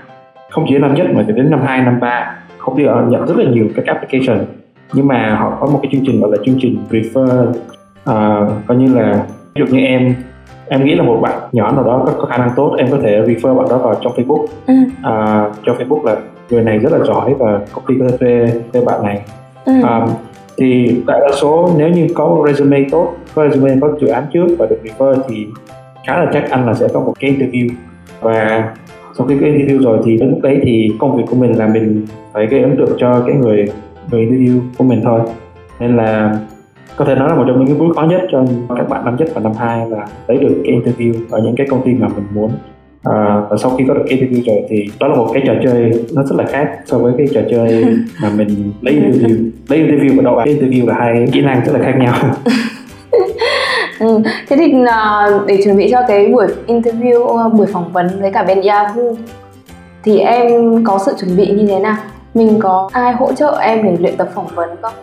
không 0.50 0.66
chỉ 0.70 0.78
năm 0.78 0.94
nhất 0.94 1.08
mà 1.14 1.22
đến 1.28 1.52
năm 1.52 1.62
2, 1.66 1.82
năm 1.82 2.00
3 2.00 2.36
công 2.66 2.78
ty 2.78 2.84
họ 2.86 3.02
nhận 3.10 3.26
rất 3.28 3.38
là 3.38 3.52
nhiều 3.52 3.68
các 3.76 3.86
application 3.86 4.46
nhưng 4.94 5.08
mà 5.08 5.36
họ 5.40 5.58
có 5.60 5.68
một 5.68 5.80
cái 5.84 5.90
chương 5.92 6.02
trình 6.06 6.22
gọi 6.22 6.32
là 6.32 6.38
chương 6.46 6.56
trình 6.60 6.78
prefer 6.90 7.52
à, 8.06 8.48
coi 8.68 8.78
như 8.78 8.94
là 8.96 9.26
ví 9.56 9.60
dụ 9.60 9.76
như 9.76 9.80
em 9.86 10.16
em 10.68 10.86
nghĩ 10.86 10.96
là 10.96 11.04
một 11.04 11.20
bạn 11.22 11.40
nhỏ 11.52 11.72
nào 11.72 11.84
đó 11.84 12.04
có, 12.06 12.14
có 12.20 12.26
khả 12.26 12.38
năng 12.38 12.50
tốt 12.56 12.76
em 12.78 12.88
có 12.92 12.98
thể 13.04 13.22
refer 13.22 13.56
bạn 13.56 13.68
đó 13.70 13.78
vào 13.78 13.96
trong 14.02 14.14
Facebook 14.16 14.46
Ừ. 14.68 14.74
à, 15.04 15.46
cho 15.66 15.74
Facebook 15.74 16.04
là 16.06 16.16
người 16.50 16.64
này 16.64 16.78
rất 16.80 16.92
là 16.92 17.00
giỏi 17.06 17.34
và 17.40 17.60
công 17.74 17.84
ty 17.88 17.96
có 18.00 18.06
thể 18.10 18.18
thuê 18.18 18.62
thuê 18.74 18.82
bạn 18.86 19.04
này 19.04 19.22
Ừ. 19.66 19.74
à, 19.84 20.08
thì 20.58 21.02
đại 21.08 21.20
đa 21.20 21.28
số 21.42 21.70
nếu 21.78 21.90
như 21.90 22.08
có 22.16 22.44
resume 22.48 22.86
tốt 22.92 23.14
có 23.36 23.50
resume 23.50 23.76
có 23.82 23.90
dự 24.02 24.08
án 24.08 24.24
trước 24.34 24.48
và 24.60 24.66
được 24.66 24.80
refer 24.84 25.16
thì 25.28 25.48
khá 26.08 26.18
là 26.24 26.30
chắc 26.34 26.50
ăn 26.50 26.66
là 26.68 26.74
sẽ 26.74 26.88
có 26.94 27.00
một 27.00 27.14
cái 27.20 27.32
interview 27.32 27.70
và 28.22 28.64
sau 29.18 29.28
khi 29.28 29.36
có 29.42 29.46
interview 29.46 29.82
rồi 29.82 30.00
thì 30.06 30.18
đến 30.18 30.30
lúc 30.30 30.40
đấy 30.42 30.60
thì 30.64 30.92
công 31.00 31.18
việc 31.18 31.24
của 31.30 31.36
mình 31.36 31.58
là 31.58 31.68
mình 31.68 32.06
phải 32.34 32.48
gây 32.48 32.62
ấn 32.62 32.78
tượng 32.78 32.98
cho 32.98 33.24
cái 33.28 33.36
người 33.36 33.66
người 34.12 34.26
interview 34.26 34.60
của 34.78 34.84
mình 34.84 35.02
thôi. 35.04 35.20
Nên 35.80 35.98
là 35.98 36.40
có 36.98 37.06
thể 37.06 37.16
nói 37.16 37.30
là 37.30 37.36
một 37.36 37.44
trong 37.48 37.60
những 37.60 37.68
cái 37.68 37.78
bước 37.78 37.96
khó 37.96 38.02
nhất 38.02 38.22
cho 38.32 38.46
các 38.78 38.90
bạn 38.90 39.06
năm 39.06 39.16
nhất 39.20 39.30
và 39.34 39.42
năm 39.42 39.52
hai 39.58 39.90
là 39.90 40.08
lấy 40.28 40.38
được 40.38 40.62
cái 40.66 40.76
interview 40.76 41.14
ở 41.30 41.42
những 41.42 41.56
cái 41.56 41.68
công 41.70 41.82
ty 41.86 41.94
mà 41.94 42.08
mình 42.08 42.26
muốn. 42.34 42.52
À, 43.04 43.42
và 43.50 43.58
sau 43.58 43.72
khi 43.78 43.86
có 43.88 43.94
được 43.94 44.04
cái 44.10 44.20
interview 44.20 44.44
rồi 44.46 44.66
thì 44.70 44.86
đó 45.00 45.08
là 45.08 45.16
một 45.16 45.28
cái 45.34 45.44
trò 45.46 45.54
chơi 45.64 45.92
nó 46.16 46.24
rất 46.24 46.36
là 46.36 46.46
khác 46.46 46.70
so 46.86 46.98
với 46.98 47.14
cái 47.18 47.28
trò 47.34 47.42
chơi 47.50 47.86
mà 48.22 48.30
mình 48.38 48.72
lấy 48.82 48.96
interview 48.96 49.50
lấy 49.70 49.80
interview 49.80 50.18
và 50.18 50.24
đậu 50.24 50.36
cái 50.36 50.56
interview 50.56 50.88
là 50.88 50.96
hai 51.00 51.28
kỹ 51.32 51.42
năng 51.42 51.66
rất 51.66 51.74
là 51.74 51.80
khác 51.80 51.96
nhau 52.00 52.14
Ừ. 54.04 54.22
Thế 54.48 54.56
thì 54.56 54.74
à, 54.88 55.28
để 55.48 55.62
chuẩn 55.64 55.78
bị 55.78 55.88
cho 55.92 56.02
cái 56.08 56.28
buổi 56.28 56.48
interview, 56.68 57.38
à, 57.38 57.50
buổi 57.50 57.68
phỏng 57.68 57.92
vấn 57.92 58.22
với 58.22 58.32
cả 58.32 58.44
bên 58.44 58.62
Yahoo 58.62 59.04
thì 60.04 60.20
em 60.20 60.84
có 60.84 61.00
sự 61.06 61.14
chuẩn 61.20 61.38
bị 61.38 61.48
như 61.48 61.68
thế 61.68 61.80
nào? 61.80 61.96
Mình 62.34 62.60
có 62.60 62.90
ai 62.94 63.14
hỗ 63.14 63.34
trợ 63.34 63.58
em 63.62 63.84
để 63.84 63.98
luyện 64.00 64.18
tập 64.18 64.30
phỏng 64.36 64.48
vấn 64.56 64.70
không? 64.82 64.94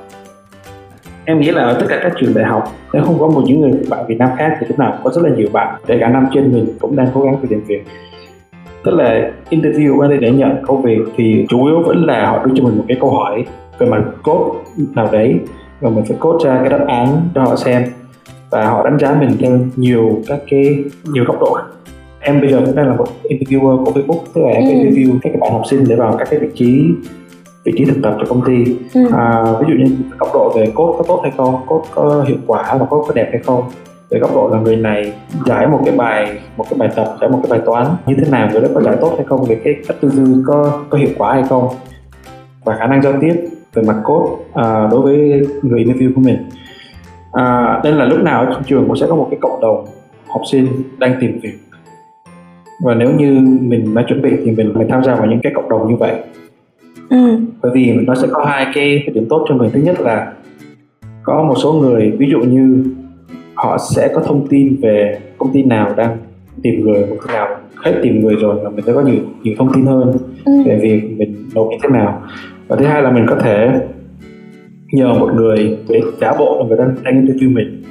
em 1.25 1.41
nghĩ 1.41 1.50
là 1.50 1.62
ở 1.62 1.76
tất 1.81 1.87
cả 1.88 2.00
các 2.02 2.12
trường 2.20 2.35
đại 2.35 2.44
học 2.44 2.64
nếu 2.93 3.02
không 3.02 3.19
có 3.19 3.29
một 3.29 3.43
những 3.44 3.61
người 3.61 3.73
bạn 3.88 4.05
Việt 4.08 4.19
Nam 4.19 4.29
khác 4.38 4.56
thì 4.61 4.67
lúc 4.67 4.79
nào 4.79 4.93
cũng 4.93 5.05
có 5.05 5.11
rất 5.11 5.29
là 5.31 5.37
nhiều 5.37 5.49
bạn 5.52 5.81
kể 5.87 5.99
cả 6.00 6.08
năm 6.08 6.26
trên 6.35 6.52
mình 6.52 6.67
cũng 6.81 6.97
đang 6.97 7.08
cố 7.14 7.23
gắng 7.23 7.37
tìm 7.37 7.49
tìm 7.50 7.64
việc 7.67 7.85
tức 8.85 8.94
là 8.94 9.31
interview 9.50 9.99
qua 9.99 10.08
đây 10.08 10.19
để 10.19 10.31
nhận 10.31 10.56
công 10.67 10.82
việc 10.82 10.99
thì 11.17 11.47
chủ 11.49 11.67
yếu 11.67 11.82
vẫn 11.87 12.06
là 12.06 12.31
họ 12.31 12.47
đưa 12.47 12.52
cho 12.56 12.64
mình 12.64 12.79
một 12.79 12.85
cái 12.88 12.97
câu 13.00 13.11
hỏi 13.11 13.44
về 13.79 13.87
mặt 13.87 14.02
code 14.23 14.58
nào 14.94 15.08
đấy 15.12 15.35
và 15.81 15.91
mình 15.91 16.05
phải 16.05 16.17
code 16.20 16.49
ra 16.49 16.58
cái 16.61 16.69
đáp 16.69 16.85
án 16.88 17.08
cho 17.35 17.43
họ 17.43 17.56
xem 17.56 17.85
và 18.50 18.67
họ 18.67 18.85
đánh 18.85 18.99
giá 18.99 19.14
mình 19.20 19.31
theo 19.41 19.58
nhiều 19.76 20.23
các 20.26 20.38
cái 20.50 20.85
nhiều 21.12 21.25
góc 21.25 21.41
độ 21.41 21.56
em 22.20 22.41
bây 22.41 22.50
giờ 22.50 22.62
cũng 22.67 22.76
đang 22.76 22.88
là 22.88 22.94
một 22.97 23.06
interviewer 23.23 23.85
của 23.85 23.93
Facebook 23.93 24.20
tức 24.35 24.41
là 24.41 24.49
em 24.50 24.64
Ừ. 24.64 24.70
interview 24.70 25.19
các 25.23 25.32
bạn 25.41 25.52
học 25.52 25.62
sinh 25.70 25.85
để 25.88 25.97
vào 25.97 26.17
các 26.19 26.29
cái 26.31 26.41
vị 26.41 26.49
trí 26.55 26.85
vị 27.64 27.73
trí 27.76 27.85
thực 27.85 27.97
tập 28.02 28.17
cho 28.20 28.26
công 28.29 28.44
ty. 28.47 28.76
Ừ. 28.94 29.00
à, 29.12 29.44
ví 29.61 29.67
dụ 29.69 29.85
như 29.85 29.97
góc 30.19 30.29
độ 30.35 30.52
về 30.56 30.73
code 30.75 30.99
có 30.99 31.05
tốt 31.08 31.20
hay 31.23 31.32
không 31.37 31.55
code 31.67 31.88
có 31.94 32.25
hiệu 32.29 32.37
quả 32.47 32.76
và 32.81 32.87
code 32.87 33.05
có 33.08 33.14
đẹp 33.14 33.29
hay 33.32 33.41
không. 33.43 33.62
Về 34.11 34.19
góc 34.19 34.35
độ 34.35 34.49
là 34.52 34.61
người 34.61 34.76
này 34.76 35.12
giải 35.47 35.67
một 35.67 35.81
cái 35.85 35.97
bài 35.97 36.38
một 36.56 36.64
cái 36.70 36.79
bài 36.79 36.88
tập 36.97 37.17
giải 37.20 37.31
một 37.31 37.38
cái 37.43 37.50
bài 37.50 37.61
toán 37.67 37.87
như 38.06 38.14
thế 38.19 38.31
nào 38.31 38.49
người 38.52 38.61
đó 38.61 38.69
có 38.75 38.81
giải 38.81 38.97
tốt 39.00 39.12
hay 39.17 39.25
không 39.26 39.44
về 39.44 39.61
cái 39.64 39.75
cách 39.88 39.97
tư 40.00 40.08
duy 40.11 40.25
có 40.47 40.81
có 40.91 40.99
hiệu 40.99 41.08
quả 41.19 41.32
hay 41.32 41.43
không. 41.49 41.69
Và 42.64 42.76
khả 42.76 42.87
năng 42.87 43.02
giao 43.02 43.12
tiếp 43.20 43.35
về 43.75 43.82
mặt 43.82 43.97
code 44.05 44.35
à, 44.55 44.88
đối 44.91 45.00
với 45.00 45.47
người 45.62 45.85
interview 45.85 46.14
của 46.14 46.20
mình 46.20 46.37
à, 47.32 47.80
nên 47.84 47.94
là 47.94 48.04
lúc 48.04 48.22
nào 48.22 48.40
ở 48.46 48.52
trong 48.52 48.62
trường 48.64 48.84
cũng 48.86 48.96
sẽ 48.96 49.06
có 49.08 49.14
một 49.16 49.26
cái 49.30 49.38
cộng 49.42 49.60
đồng 49.60 49.84
học 50.28 50.42
sinh 50.50 50.66
đang 50.98 51.14
tìm 51.20 51.40
việc 51.42 51.54
và 52.84 52.94
nếu 52.94 53.10
như 53.18 53.40
mình 53.60 53.94
đã 53.94 54.02
chuẩn 54.08 54.22
bị 54.22 54.30
thì 54.44 54.50
mình 54.50 54.72
phải 54.75 54.87
tham 54.88 55.04
gia 55.04 55.14
vào 55.14 55.26
những 55.26 55.40
cái 55.42 55.52
cộng 55.54 55.68
đồng 55.68 55.88
như 55.90 55.96
vậy 55.96 56.14
Ừ. 57.10 57.37
bởi 57.62 57.72
vì 57.75 57.92
nó 58.06 58.14
sẽ 58.14 58.28
có 58.32 58.44
hai 58.44 58.66
cái, 58.75 59.08
điểm 59.14 59.26
tốt 59.30 59.44
cho 59.49 59.54
mình 59.54 59.70
thứ 59.72 59.80
nhất 59.80 60.00
là 60.00 60.32
có 61.22 61.42
một 61.42 61.54
số 61.62 61.72
người 61.72 62.10
ví 62.18 62.30
dụ 62.30 62.38
như 62.40 62.84
họ 63.54 63.78
sẽ 63.94 64.08
có 64.14 64.20
thông 64.20 64.46
tin 64.49 64.76
về 64.82 65.18
công 65.38 65.52
ty 65.52 65.62
nào 65.62 65.94
đang 65.96 66.16
tìm 66.62 66.80
người 66.80 67.02
công 67.08 67.18
ty 67.28 67.32
nào 67.34 67.49
hết 67.84 67.92
tìm 68.02 68.20
người 68.20 68.34
rồi 68.37 68.56
và 68.64 68.70
mình 68.70 68.84
sẽ 68.87 68.92
có 68.92 69.00
nhiều 69.02 69.20
nhiều 69.42 69.54
thông 69.58 69.72
tin 69.75 69.87
hơn 69.87 70.12
Ừ. 70.44 70.52
về 70.66 70.78
việc 70.82 71.14
mình 71.18 71.34
nộp 71.54 71.68
như 71.70 71.76
thế 71.82 71.88
nào 71.88 72.22
và 72.68 72.76
thứ 72.76 72.84
hai 72.87 73.02
là 73.02 73.10
mình 73.10 73.26
có 73.28 73.37
thể 73.37 73.80
nhờ 74.92 75.14
một 75.14 75.30
người 75.35 75.78
để 75.88 76.00
giả 76.20 76.32
bộ 76.38 76.59
là 76.61 76.68
người 76.68 76.78
đang 76.78 76.94
đang 77.04 77.26
interview 77.26 77.54
mình. 77.54 77.82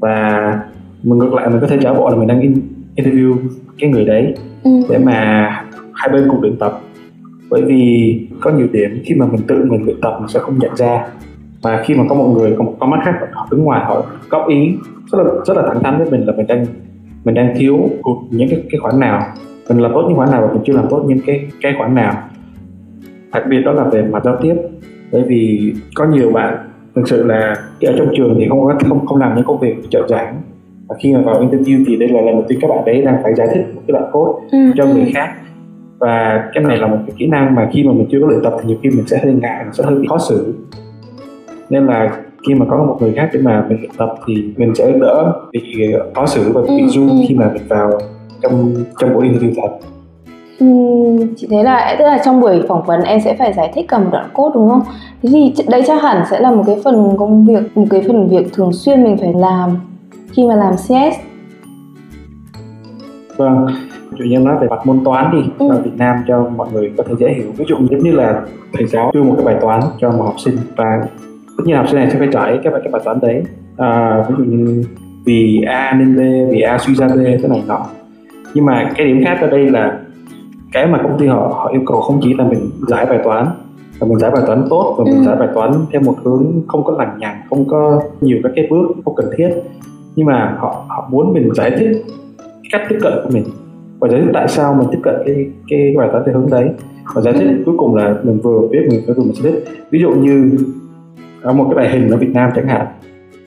Và 0.00 0.60
mình 1.02 1.18
ngược 1.18 1.34
lại 1.34 1.48
mình 1.50 1.60
có 1.60 1.66
thể 1.66 1.78
giả 1.80 1.92
bộ 1.94 2.08
là 2.10 2.16
mình 2.16 2.28
đang 2.28 2.40
in, 2.40 2.54
interview 2.96 3.36
cái 3.78 3.90
người 3.90 4.04
đấy 4.04 4.34
Ừ. 4.64 4.70
để 4.90 4.98
mà 4.98 5.48
hai 5.92 6.08
bên 6.12 6.28
cùng 6.30 6.40
luyện 6.40 6.56
tập. 6.56 6.80
Bởi 7.50 7.62
vì 7.62 8.20
có 8.40 8.50
nhiều 8.50 8.66
điểm 8.72 8.90
khi 9.04 9.14
mà 9.14 9.26
mình 9.26 9.40
tự 9.46 9.64
mình 9.70 9.84
luyện 9.84 9.96
tập 10.02 10.16
mình 10.20 10.28
sẽ 10.28 10.40
không 10.40 10.58
nhận 10.58 10.76
ra. 10.76 11.06
Mà 11.64 11.82
khi 11.84 11.94
mà 11.94 12.04
có 12.08 12.14
một 12.14 12.34
người 12.38 12.54
có 12.58 12.64
một 12.64 12.74
con 12.80 12.90
mắt 12.90 13.00
khác 13.04 13.14
họ 13.32 13.48
đứng 13.50 13.64
ngoài 13.64 13.84
họ 13.84 14.06
góp 14.30 14.48
ý 14.48 14.74
rất 15.12 15.18
là 15.18 15.24
rất 15.46 15.56
là 15.56 15.62
thẳng 15.68 15.82
thắn 15.82 15.98
với 15.98 16.10
mình 16.10 16.26
là 16.26 16.32
mình 16.36 16.46
đang 16.46 16.66
mình 17.24 17.34
đang 17.34 17.54
thiếu 17.58 17.90
những 18.30 18.48
cái 18.48 18.62
cái 18.70 18.78
khoản 18.80 19.00
nào. 19.00 19.22
Mình 19.68 19.78
làm 19.78 19.92
tốt 19.94 20.04
những 20.08 20.16
khoản 20.16 20.30
nào 20.30 20.46
và 20.46 20.52
mình 20.52 20.62
chưa 20.66 20.72
làm 20.72 20.84
tốt 20.90 21.04
những 21.08 21.18
cái 21.26 21.48
cái 21.60 21.74
khoản 21.78 21.94
nào. 21.94 22.14
Đặc 23.32 23.42
biệt 23.50 23.60
đó 23.64 23.72
là 23.72 23.84
về 23.84 24.02
mặt 24.02 24.24
giao 24.24 24.36
tiếp 24.42 24.54
bởi 25.12 25.22
vì 25.22 25.72
có 25.94 26.06
nhiều 26.06 26.30
bạn 26.32 26.56
thực 26.94 27.08
sự 27.08 27.24
là 27.24 27.54
ở 27.82 27.92
trong 27.98 28.08
trường 28.16 28.34
thì 28.38 28.46
không 28.48 28.60
có 28.64 28.74
không 28.88 29.06
không 29.06 29.18
làm 29.18 29.34
những 29.36 29.44
công 29.44 29.58
việc 29.60 29.74
trợ 29.90 30.06
giảng 30.08 30.36
và 30.88 30.96
khi 31.00 31.12
mà 31.14 31.20
vào 31.20 31.42
interview 31.44 31.84
thì 31.86 31.96
đây 31.96 32.08
là 32.08 32.20
lần 32.20 32.34
đầu 32.34 32.44
tiên 32.48 32.58
các 32.62 32.68
bạn 32.68 32.84
đấy 32.86 33.02
đang 33.02 33.16
phải 33.22 33.34
giải 33.34 33.46
thích 33.54 33.64
một 33.74 33.82
cái 33.86 33.92
đoạn 33.92 34.10
code 34.12 34.32
Ừ. 34.52 34.58
cho 34.76 34.86
người 34.86 35.10
khác 35.14 35.34
và 35.98 36.44
cái 36.54 36.64
này 36.64 36.76
là 36.76 36.86
một 36.86 36.96
cái 37.06 37.14
kỹ 37.18 37.26
năng 37.26 37.54
mà 37.54 37.68
khi 37.72 37.84
mà 37.84 37.92
mình 37.92 38.06
chưa 38.10 38.20
có 38.20 38.26
luyện 38.26 38.42
tập 38.44 38.52
thì 38.62 38.68
nhiều 38.68 38.76
khi 38.82 38.90
mình 38.90 39.06
sẽ 39.06 39.18
hơi 39.24 39.32
ngại 39.34 39.64
mình 39.64 39.72
sẽ 39.74 39.84
hơi 39.84 39.94
khó 40.08 40.18
xử 40.18 40.54
nên 41.70 41.86
là 41.86 42.16
khi 42.48 42.54
mà 42.54 42.66
có 42.70 42.84
một 42.84 42.96
người 43.00 43.12
khác 43.16 43.30
để 43.32 43.40
mà 43.42 43.64
mình 43.68 43.78
luyện 43.80 43.90
tập 43.98 44.14
thì 44.26 44.34
mình 44.56 44.74
sẽ 44.74 44.92
đỡ 45.00 45.32
bị 45.52 45.60
khó 46.14 46.26
xử 46.26 46.52
và 46.52 46.60
bị 46.62 46.82
Ừ, 46.82 46.88
run 46.88 47.08
ừ. 47.08 47.14
khi 47.28 47.34
mà 47.34 47.50
mình 47.54 47.62
vào 47.68 47.90
trong 48.42 48.74
trong 49.00 49.14
buổi 49.14 49.28
interview 49.28 49.52
thật 49.62 49.78
Chị 51.36 51.46
thấy 51.50 51.64
là 51.64 51.96
tức 51.98 52.04
là 52.04 52.18
trong 52.24 52.40
buổi 52.40 52.62
phỏng 52.68 52.82
vấn 52.86 53.02
em 53.02 53.20
sẽ 53.20 53.36
phải 53.38 53.52
giải 53.52 53.72
thích 53.74 53.84
cả 53.88 53.98
một 53.98 54.08
đoạn 54.12 54.28
code 54.34 54.54
đúng 54.54 54.68
không? 54.70 54.82
Thế 55.22 55.28
thì 55.32 55.54
đây 55.68 55.82
chắc 55.86 56.02
hẳn 56.02 56.22
sẽ 56.30 56.40
là 56.40 56.50
một 56.50 56.62
cái 56.66 56.76
phần 56.84 57.16
công 57.18 57.46
việc, 57.46 57.76
một 57.76 57.86
cái 57.90 58.02
phần 58.06 58.28
việc 58.28 58.52
thường 58.52 58.72
xuyên 58.72 59.04
mình 59.04 59.16
phải 59.20 59.32
làm 59.36 59.70
khi 60.32 60.44
mà 60.48 60.54
làm 60.56 60.74
CS. 60.76 61.16
vâng 63.36 63.66
dụ 64.18 64.24
như 64.24 64.38
nói 64.38 64.56
về 64.60 64.66
mặt 64.70 64.86
môn 64.86 65.04
toán 65.04 65.30
đi 65.32 65.38
Ừ. 65.58 65.68
ở 65.70 65.80
Việt 65.84 65.90
Nam 65.96 66.16
cho 66.28 66.46
mọi 66.56 66.68
người 66.72 66.92
có 66.96 67.04
thể 67.08 67.14
dễ 67.18 67.32
hiểu 67.34 67.46
ví 67.56 67.64
dụ 67.68 67.76
giống 67.90 68.02
như 68.02 68.12
là 68.12 68.40
thầy 68.72 68.86
giáo 68.86 69.10
đưa 69.14 69.22
một 69.22 69.34
cái 69.36 69.44
bài 69.44 69.56
toán 69.60 69.80
cho 70.00 70.10
một 70.10 70.22
học 70.24 70.34
sinh 70.38 70.56
và 70.76 71.00
tất 71.58 71.64
nhiên 71.66 71.76
học 71.76 71.86
sinh 71.88 71.96
này 71.96 72.10
sẽ 72.10 72.18
phải 72.18 72.28
giải 72.32 72.58
cái 72.62 72.72
bài 72.72 72.80
cái 72.84 72.92
bài 72.92 73.02
toán 73.04 73.20
đấy 73.20 73.42
à, 73.76 74.22
ví 74.28 74.34
dụ 74.38 74.44
như 74.44 74.84
vì 75.24 75.62
a 75.66 75.92
nên 75.98 76.16
b 76.16 76.18
vì 76.52 76.60
a 76.60 76.78
suy 76.78 76.94
ra 76.94 77.08
b 77.08 77.16
cái 77.16 77.48
này 77.48 77.62
nọ 77.68 77.86
nhưng 78.54 78.64
mà 78.66 78.90
cái 78.96 79.06
điểm 79.06 79.24
khác 79.24 79.38
ở 79.40 79.46
đây 79.46 79.70
là 79.70 79.98
cái 80.72 80.86
mà 80.86 80.98
công 81.02 81.18
ty 81.18 81.26
họ 81.26 81.36
họ 81.36 81.68
yêu 81.72 81.80
cầu 81.86 82.00
không 82.00 82.20
chỉ 82.22 82.34
là 82.34 82.44
mình 82.44 82.70
giải 82.88 83.06
bài 83.06 83.18
toán 83.24 83.46
và 83.98 84.06
mình 84.08 84.18
giải 84.18 84.30
bài 84.30 84.42
toán 84.46 84.64
tốt 84.70 84.94
và 84.98 85.04
mình 85.04 85.18
Ừ. 85.18 85.24
giải 85.26 85.36
bài 85.36 85.48
toán 85.54 85.72
theo 85.92 86.00
một 86.02 86.14
hướng 86.24 86.46
không 86.68 86.84
có 86.84 86.94
lằng 86.98 87.16
nhằng 87.18 87.36
không 87.50 87.64
có 87.68 88.02
nhiều 88.20 88.38
các 88.42 88.52
cái 88.56 88.66
bước 88.70 88.86
không 89.04 89.14
cần 89.14 89.26
thiết. 89.36 89.50
Nhưng 90.16 90.26
mà 90.26 90.56
họ 90.58 90.84
họ 90.88 91.08
muốn 91.10 91.32
mình 91.32 91.48
giải 91.54 91.70
thích 91.78 92.04
cách 92.72 92.82
tiếp 92.88 92.98
cận 93.02 93.12
của 93.24 93.30
mình 93.32 93.44
và 94.00 94.08
giải 94.08 94.20
thích 94.20 94.30
tại 94.34 94.48
sao 94.48 94.74
mình 94.74 94.88
tiếp 94.92 94.98
cận 95.02 95.14
cái 95.26 95.46
cái 95.68 95.94
bài 95.98 96.08
toán 96.12 96.22
theo 96.26 96.34
hướng 96.34 96.50
đấy. 96.50 96.70
Và 97.14 97.22
giải 97.22 97.34
thích 97.34 97.48
cuối 97.66 97.74
cùng 97.78 97.94
là 97.96 98.14
mình 98.22 98.38
vừa 98.42 98.60
viết 98.70 98.80
mình 98.90 99.00
cùng 99.06 99.16
mình 99.26 99.34
giải 99.34 99.52
thích. 99.52 99.64
Ví 99.90 100.00
dụ 100.00 100.10
như 100.10 100.58
ở 101.42 101.52
một 101.52 101.64
cái 101.70 101.74
bài 101.74 101.90
hình 101.92 102.10
ở 102.10 102.16
Việt 102.16 102.30
Nam 102.34 102.50
chẳng 102.56 102.68
hạn 102.68 102.86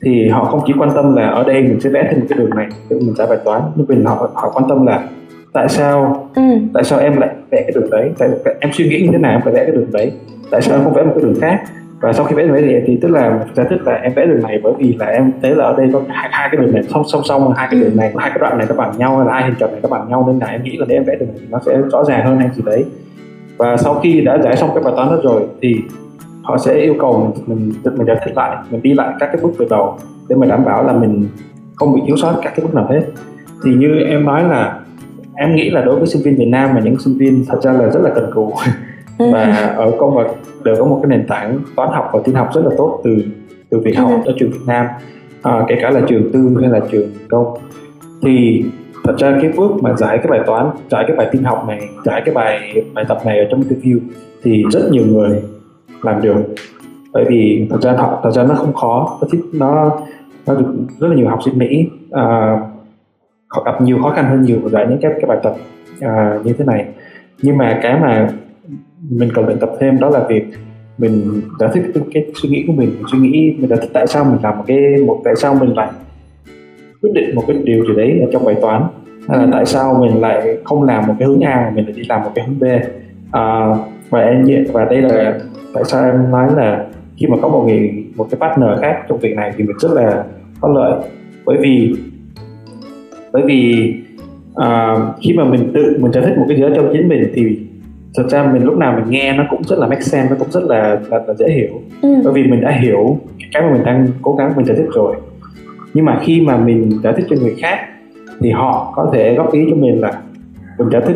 thì 0.01 0.27
họ 0.29 0.43
không 0.45 0.59
chỉ 0.67 0.73
quan 0.79 0.89
tâm 0.95 1.15
là 1.15 1.27
ở 1.27 1.43
đây 1.43 1.61
mình 1.61 1.79
sẽ 1.79 1.89
vẽ 1.89 2.07
thêm 2.11 2.19
một 2.19 2.25
cái 2.29 2.39
đường 2.39 2.49
này 2.49 2.67
để 2.89 2.95
mình 2.99 3.15
giải 3.15 3.27
bài 3.29 3.37
toán 3.45 3.61
nhưng 3.75 3.87
mình 3.87 4.05
họ 4.05 4.29
họ 4.33 4.49
quan 4.53 4.69
tâm 4.69 4.85
là 4.85 5.09
tại 5.55 5.69
sao? 5.69 6.29
Ừ. 6.35 6.41
tại 6.73 6.83
sao 6.83 6.99
em 6.99 7.17
lại 7.17 7.29
vẽ 7.51 7.61
cái 7.61 7.71
đường 7.75 7.89
đấy? 7.89 8.11
Tại 8.17 8.29
em 8.59 8.71
suy 8.73 8.89
nghĩ 8.89 9.01
như 9.01 9.09
thế 9.11 9.17
nào 9.17 9.31
em 9.31 9.41
phải 9.43 9.53
vẽ 9.53 9.63
cái 9.63 9.71
đường 9.71 9.91
đấy? 9.91 10.11
Tại 10.51 10.61
sao 10.61 10.77
em 10.77 10.83
không 10.83 10.93
vẽ 10.93 11.03
một 11.03 11.11
cái 11.15 11.23
đường 11.23 11.35
khác? 11.41 11.63
Và 12.01 12.13
sau 12.13 12.25
khi 12.25 12.35
vẽ 12.35 12.43
đường 12.43 12.53
đấy 12.53 12.83
thì, 12.87 12.99
tức 13.01 13.07
là 13.07 13.39
giải 13.55 13.65
thích 13.69 13.79
là 13.85 13.93
em 13.93 14.13
vẽ 14.15 14.25
đường 14.25 14.43
này 14.43 14.59
bởi 14.63 14.73
vì 14.77 14.95
là 14.99 15.05
em 15.05 15.31
thấy 15.41 15.55
là 15.55 15.65
ở 15.65 15.75
đây 15.77 15.89
có 15.93 16.01
hai, 16.07 16.29
hai 16.31 16.49
cái 16.51 16.61
đường 16.61 16.73
này 16.73 16.83
song 16.83 17.03
song 17.05 17.21
song 17.25 17.53
hai 17.55 17.67
cái 17.71 17.79
đường 17.79 17.97
này 17.97 18.13
hai 18.17 18.29
cái 18.29 18.39
đoạn 18.39 18.57
này 18.57 18.67
nó 18.69 18.75
bằng 18.75 18.97
nhau 18.97 19.17
hay 19.17 19.27
là 19.27 19.33
hai 19.33 19.43
hình 19.43 19.53
tròn 19.59 19.71
này 19.71 19.79
nó 19.83 19.89
bằng 19.89 20.09
nhau 20.09 20.25
nên 20.27 20.39
là 20.39 20.47
em 20.47 20.63
nghĩ 20.63 20.77
là 20.77 20.85
nếu 20.89 20.97
em 20.97 21.03
vẽ 21.03 21.15
đường 21.15 21.29
này 21.29 21.37
thì 21.39 21.47
nó 21.49 21.59
sẽ 21.65 21.77
rõ 21.91 22.03
ràng 22.03 22.25
hơn 22.25 22.37
hay 22.37 22.49
gì 22.53 22.63
đấy. 22.65 22.85
Và 23.57 23.77
sau 23.77 23.99
khi 24.03 24.21
đã 24.21 24.37
giải 24.37 24.55
xong 24.55 24.69
cái 24.75 24.83
bài 24.83 24.93
toán 24.95 25.09
đó 25.09 25.17
rồi 25.23 25.41
thì 25.61 25.75
họ 26.43 26.57
sẽ 26.57 26.73
yêu 26.73 26.95
cầu 26.99 27.33
mình 27.47 27.57
mình 27.57 27.73
mình 27.97 28.07
giải 28.07 28.17
thích 28.25 28.33
lại 28.35 28.57
mình 28.71 28.81
đi 28.81 28.93
lại 28.93 29.13
các 29.19 29.25
cái 29.25 29.37
bước 29.43 29.51
từ 29.59 29.65
đầu 29.69 29.97
để 30.29 30.35
mà 30.35 30.47
đảm 30.47 30.65
bảo 30.65 30.83
là 30.83 30.93
mình 30.93 31.27
không 31.75 31.95
bị 31.95 32.01
thiếu 32.07 32.17
sót 32.17 32.33
các 32.43 32.53
cái 32.55 32.65
bước 32.65 32.73
nào 32.73 32.87
hết. 32.89 33.01
Thì 33.65 33.73
như 33.73 33.99
em 34.09 34.25
nói 34.25 34.43
là 34.43 34.79
em 35.35 35.55
nghĩ 35.55 35.69
là 35.69 35.81
đối 35.81 35.95
với 35.95 36.07
sinh 36.07 36.21
viên 36.21 36.35
Việt 36.35 36.47
Nam 36.47 36.73
mà 36.73 36.81
những 36.83 36.99
sinh 36.99 37.17
viên 37.17 37.45
thật 37.47 37.59
ra 37.63 37.71
là 37.71 37.89
rất 37.89 37.99
là 38.03 38.11
cần 38.15 38.31
cù. 38.33 38.53
Ừ. 39.19 39.25
và 39.33 39.73
ở 39.77 39.91
công 39.99 40.15
và 40.15 40.23
đều 40.63 40.75
có 40.75 40.85
một 40.85 40.99
cái 41.03 41.09
nền 41.17 41.27
tảng 41.27 41.59
toán 41.75 41.89
học 41.93 42.09
và 42.13 42.19
tin 42.25 42.35
học 42.35 42.49
rất 42.53 42.61
là 42.65 42.71
tốt 42.77 43.01
từ 43.03 43.17
từ 43.69 43.79
việc 43.79 43.97
học 43.97 44.09
Ừ. 44.25 44.31
ở 44.31 44.33
trường 44.39 44.51
Việt 44.51 44.59
Nam. 44.67 44.85
À, 45.41 45.65
kể 45.67 45.75
cả 45.81 45.89
là 45.89 46.01
trường 46.07 46.31
tư 46.33 46.57
hay 46.61 46.69
là 46.69 46.79
trường 46.91 47.09
công. 47.29 47.53
Thì 48.23 48.63
thật 49.03 49.15
ra 49.17 49.37
cái 49.41 49.51
bước 49.57 49.71
mà 49.81 49.93
giải 49.97 50.17
cái 50.17 50.27
bài 50.27 50.39
toán 50.47 50.69
giải 50.91 51.03
cái 51.07 51.17
bài 51.17 51.27
tin 51.31 51.43
học 51.43 51.65
này 51.67 51.79
giải 52.05 52.21
cái 52.25 52.35
bài 52.35 52.83
bài 52.93 53.05
tập 53.07 53.17
này 53.25 53.39
ở 53.39 53.45
trong 53.51 53.61
interview 53.61 53.99
thì 54.43 54.63
rất 54.71 54.81
nhiều 54.91 55.05
người 55.07 55.41
làm 56.03 56.21
được. 56.21 56.35
Bởi 57.13 57.25
vì 57.29 57.67
thật 57.69 57.81
ra 57.81 57.91
họ 57.91 58.19
thật 58.23 58.31
ra 58.31 58.43
nó 58.43 58.55
không 58.55 58.73
khó. 58.73 59.19
Nó 59.53 59.75
nó 59.75 59.97
nó 60.47 60.55
được 60.55 60.65
rất 60.99 61.07
là 61.07 61.15
nhiều 61.15 61.27
học 61.27 61.39
sinh 61.45 61.57
Mỹ. 61.57 61.87
À, 62.11 62.57
họ 63.55 63.63
gặp 63.65 63.81
nhiều 63.81 63.97
khó 64.01 64.09
khăn 64.09 64.25
hơn 64.25 64.41
nhiều 64.41 64.69
giải 64.69 64.85
những 64.89 64.99
cái 65.01 65.11
cái 65.11 65.25
bài 65.27 65.37
tập 65.43 65.55
à, 66.01 66.39
như 66.43 66.53
thế 66.53 66.65
này. 66.65 66.85
Nhưng 67.41 67.57
mà 67.57 67.79
cái 67.83 67.99
mà 67.99 68.29
mình 69.09 69.29
cần 69.35 69.45
luyện 69.45 69.59
tập 69.59 69.69
thêm 69.79 69.99
đó 69.99 70.09
là 70.09 70.19
việc 70.29 70.45
mình 70.97 71.41
giải 71.59 71.69
thích 71.73 71.83
cái, 71.93 72.03
cái 72.13 72.25
suy 72.41 72.49
nghĩ 72.49 72.63
của 72.67 72.73
mình 72.73 72.89
mình 72.95 73.05
suy 73.11 73.17
nghĩ 73.19 73.55
mình 73.59 73.69
giải 73.69 73.79
thích 73.81 73.89
tại 73.93 74.07
sao 74.07 74.23
mình 74.23 74.37
làm 74.43 74.57
một 74.57 74.63
cái 74.67 74.77
một 75.05 75.21
tại 75.23 75.35
sao 75.35 75.55
mình 75.55 75.73
lại 75.75 75.89
quyết 77.01 77.11
định 77.13 77.35
một 77.35 77.43
cái 77.47 77.57
điều 77.63 77.85
gì 77.85 77.93
đấy 77.97 78.19
ở 78.21 78.27
trong 78.31 78.45
bài 78.45 78.55
toán. 78.61 78.83
Hay 79.27 79.37
là 79.37 79.43
Ừ. 79.43 79.49
tại 79.53 79.65
sao 79.65 79.93
mình 80.01 80.21
lại 80.21 80.57
không 80.63 80.83
làm 80.83 81.07
một 81.07 81.13
cái 81.19 81.27
hướng 81.27 81.41
A 81.41 81.55
mà 81.55 81.71
mình 81.75 81.85
lại 81.85 81.93
đi 81.97 82.03
làm 82.09 82.23
một 82.23 82.31
cái 82.35 82.45
hướng 82.47 82.59
B. 82.59 82.63
À, 83.31 83.67
và 84.09 84.19
em 84.19 84.45
và 84.73 84.85
đây 84.85 85.01
là 85.01 85.39
tại 85.73 85.83
sao 85.85 86.03
em 86.03 86.31
nói 86.31 86.47
là 86.55 86.85
khi 87.17 87.27
mà 87.27 87.37
có 87.41 87.47
một 87.49 87.63
người 87.67 88.05
một 88.15 88.27
cái 88.31 88.39
partner 88.39 88.69
khác 88.81 89.03
trong 89.09 89.19
việc 89.19 89.35
này 89.35 89.51
thì 89.57 89.63
mình 89.63 89.75
rất 89.79 89.91
là 89.91 90.23
có 90.61 90.73
lợi. 90.73 91.09
Bởi 91.45 91.57
vì 91.61 91.95
vì 93.45 93.93
à, 94.55 94.95
khi 95.21 95.33
mà 95.33 95.43
mình 95.43 95.71
tự 95.73 95.97
mình 95.99 96.11
giải 96.11 96.23
thích 96.25 96.37
một 96.37 96.45
cái 96.47 96.57
gì 96.57 96.63
đó 96.63 96.69
trong 96.75 96.89
chính 96.93 97.09
mình 97.09 97.31
thì 97.33 97.59
thật 98.15 98.23
ra 98.29 98.51
mình 98.53 98.63
lúc 98.63 98.77
nào 98.77 98.93
mình 98.99 99.09
nghe 99.09 99.33
nó 99.33 99.43
cũng 99.49 99.63
rất 99.63 99.79
là 99.79 99.87
make 99.87 100.01
sense 100.01 100.29
nó 100.29 100.35
cũng 100.39 100.51
rất 100.51 100.63
là 100.63 100.99
là, 101.09 101.23
là 101.27 101.33
dễ 101.33 101.49
hiểu. 101.49 101.81
Ừ. 102.01 102.09
bởi 102.23 102.33
vì 102.33 102.43
mình 102.43 102.61
đã 102.61 102.71
hiểu 102.71 103.17
cái 103.53 103.63
mà 103.63 103.71
mình 103.71 103.83
đang 103.83 104.07
cố 104.21 104.35
gắng 104.35 104.53
mình 104.55 104.65
giải 104.65 104.77
thích 104.77 104.89
rồi. 104.93 105.15
Nhưng 105.93 106.05
mà 106.05 106.19
khi 106.23 106.41
mà 106.41 106.57
mình 106.57 106.89
giải 107.03 107.13
thích 107.17 107.25
cho 107.29 107.35
người 107.41 107.55
khác 107.57 107.79
thì 108.39 108.51
họ 108.51 108.93
có 108.95 109.09
thể 109.13 109.35
góp 109.35 109.51
ý 109.53 109.65
cho 109.69 109.75
mình 109.75 110.01
là 110.01 110.21
mình 110.77 110.89
giải 110.89 111.01
thích 111.05 111.15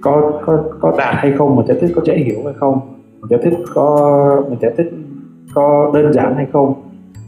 có 0.00 0.40
có 0.46 0.64
có 0.80 0.94
đạt 0.98 1.14
hay 1.14 1.32
không 1.32 1.56
mình 1.56 1.66
giải 1.66 1.78
thích 1.80 1.90
có 1.94 2.02
dễ 2.04 2.16
hiểu 2.16 2.38
hay 2.44 2.54
không 2.56 2.80
mình 3.20 3.30
giải 3.30 3.40
thích 3.44 3.54
có 3.74 4.44
mình 4.48 4.58
giải 4.60 4.72
thích 4.76 4.86
có 5.54 5.90
đơn 5.94 6.12
giản 6.12 6.34
hay 6.36 6.46
không. 6.52 6.74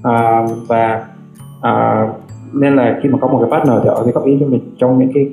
À, 0.02 0.46
và 0.68 1.06
à, 1.62 2.06
nên 2.52 2.76
là 2.76 2.98
khi 3.02 3.08
mà 3.08 3.18
có 3.18 3.28
một 3.28 3.38
cái 3.40 3.50
partner 3.50 3.82
thì 3.82 3.88
họ 3.88 4.02
sẽ 4.06 4.12
góp 4.12 4.24
ý 4.24 4.36
cho 4.40 4.46
mình 4.46 4.60
trong 4.78 4.98
những 4.98 5.10
cái 5.14 5.28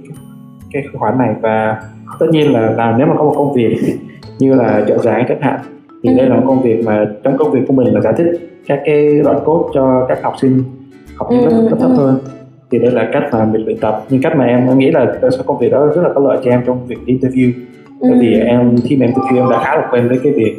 cái, 0.72 0.84
khoản 0.94 1.18
này 1.18 1.36
và 1.42 1.82
tất 2.20 2.26
nhiên 2.32 2.54
là, 2.54 2.72
là 2.72 2.96
nếu 2.98 3.08
mà 3.08 3.14
có 3.18 3.24
một 3.24 3.34
công 3.36 3.54
việc 3.54 3.78
như 4.40 4.54
là 4.54 4.84
trợ 4.88 4.98
giảng 4.98 5.26
chẳng 5.28 5.42
hạn 5.42 5.60
thì 6.04 6.10
đây 6.18 6.30
là 6.30 6.36
một 6.36 6.44
công 6.48 6.62
việc 6.62 6.84
mà 6.86 7.06
trong 7.24 7.38
công 7.38 7.52
việc 7.52 7.62
của 7.68 7.74
mình 7.74 7.94
là 7.94 8.02
giải 8.02 8.14
thích 8.18 8.28
các 8.68 8.82
cái 8.86 9.22
đoạn 9.24 9.40
code 9.46 9.70
cho 9.74 10.06
các 10.10 10.24
học 10.24 10.34
sinh 10.42 10.64
học 11.16 11.28
những 11.32 11.44
lớp, 11.44 11.50
Ừ, 11.52 11.70
lớp 11.70 11.78
thấp 11.80 11.90
ừ. 11.90 11.96
hơn 11.96 12.20
thì 12.72 12.80
đây 12.80 12.92
là 12.92 13.10
cách 13.14 13.24
mà 13.32 13.46
mình 13.46 13.66
luyện 13.66 13.78
tập 13.78 14.04
nhưng 14.10 14.22
cách 14.22 14.34
mà 14.38 14.46
em, 14.46 14.78
nghĩ 14.80 14.92
là 14.92 15.14
công 15.46 15.58
việc 15.60 15.72
đó 15.72 15.86
rất 15.86 16.02
là 16.02 16.10
có 16.16 16.22
lợi 16.22 16.38
cho 16.46 16.52
em 16.52 16.62
trong 16.66 16.86
việc 16.88 16.98
interview 17.06 17.52
bởi 18.02 18.12
Ừ. 18.12 18.18
vì 18.22 18.34
em 18.40 18.76
khi 18.84 18.98
mà 18.98 19.06
em 19.06 19.14
interview 19.14 19.38
em 19.44 19.50
đã 19.50 19.60
khá 19.64 19.76
là 19.76 19.88
quen 19.92 20.08
với 20.08 20.20
cái 20.24 20.32
việc 20.34 20.56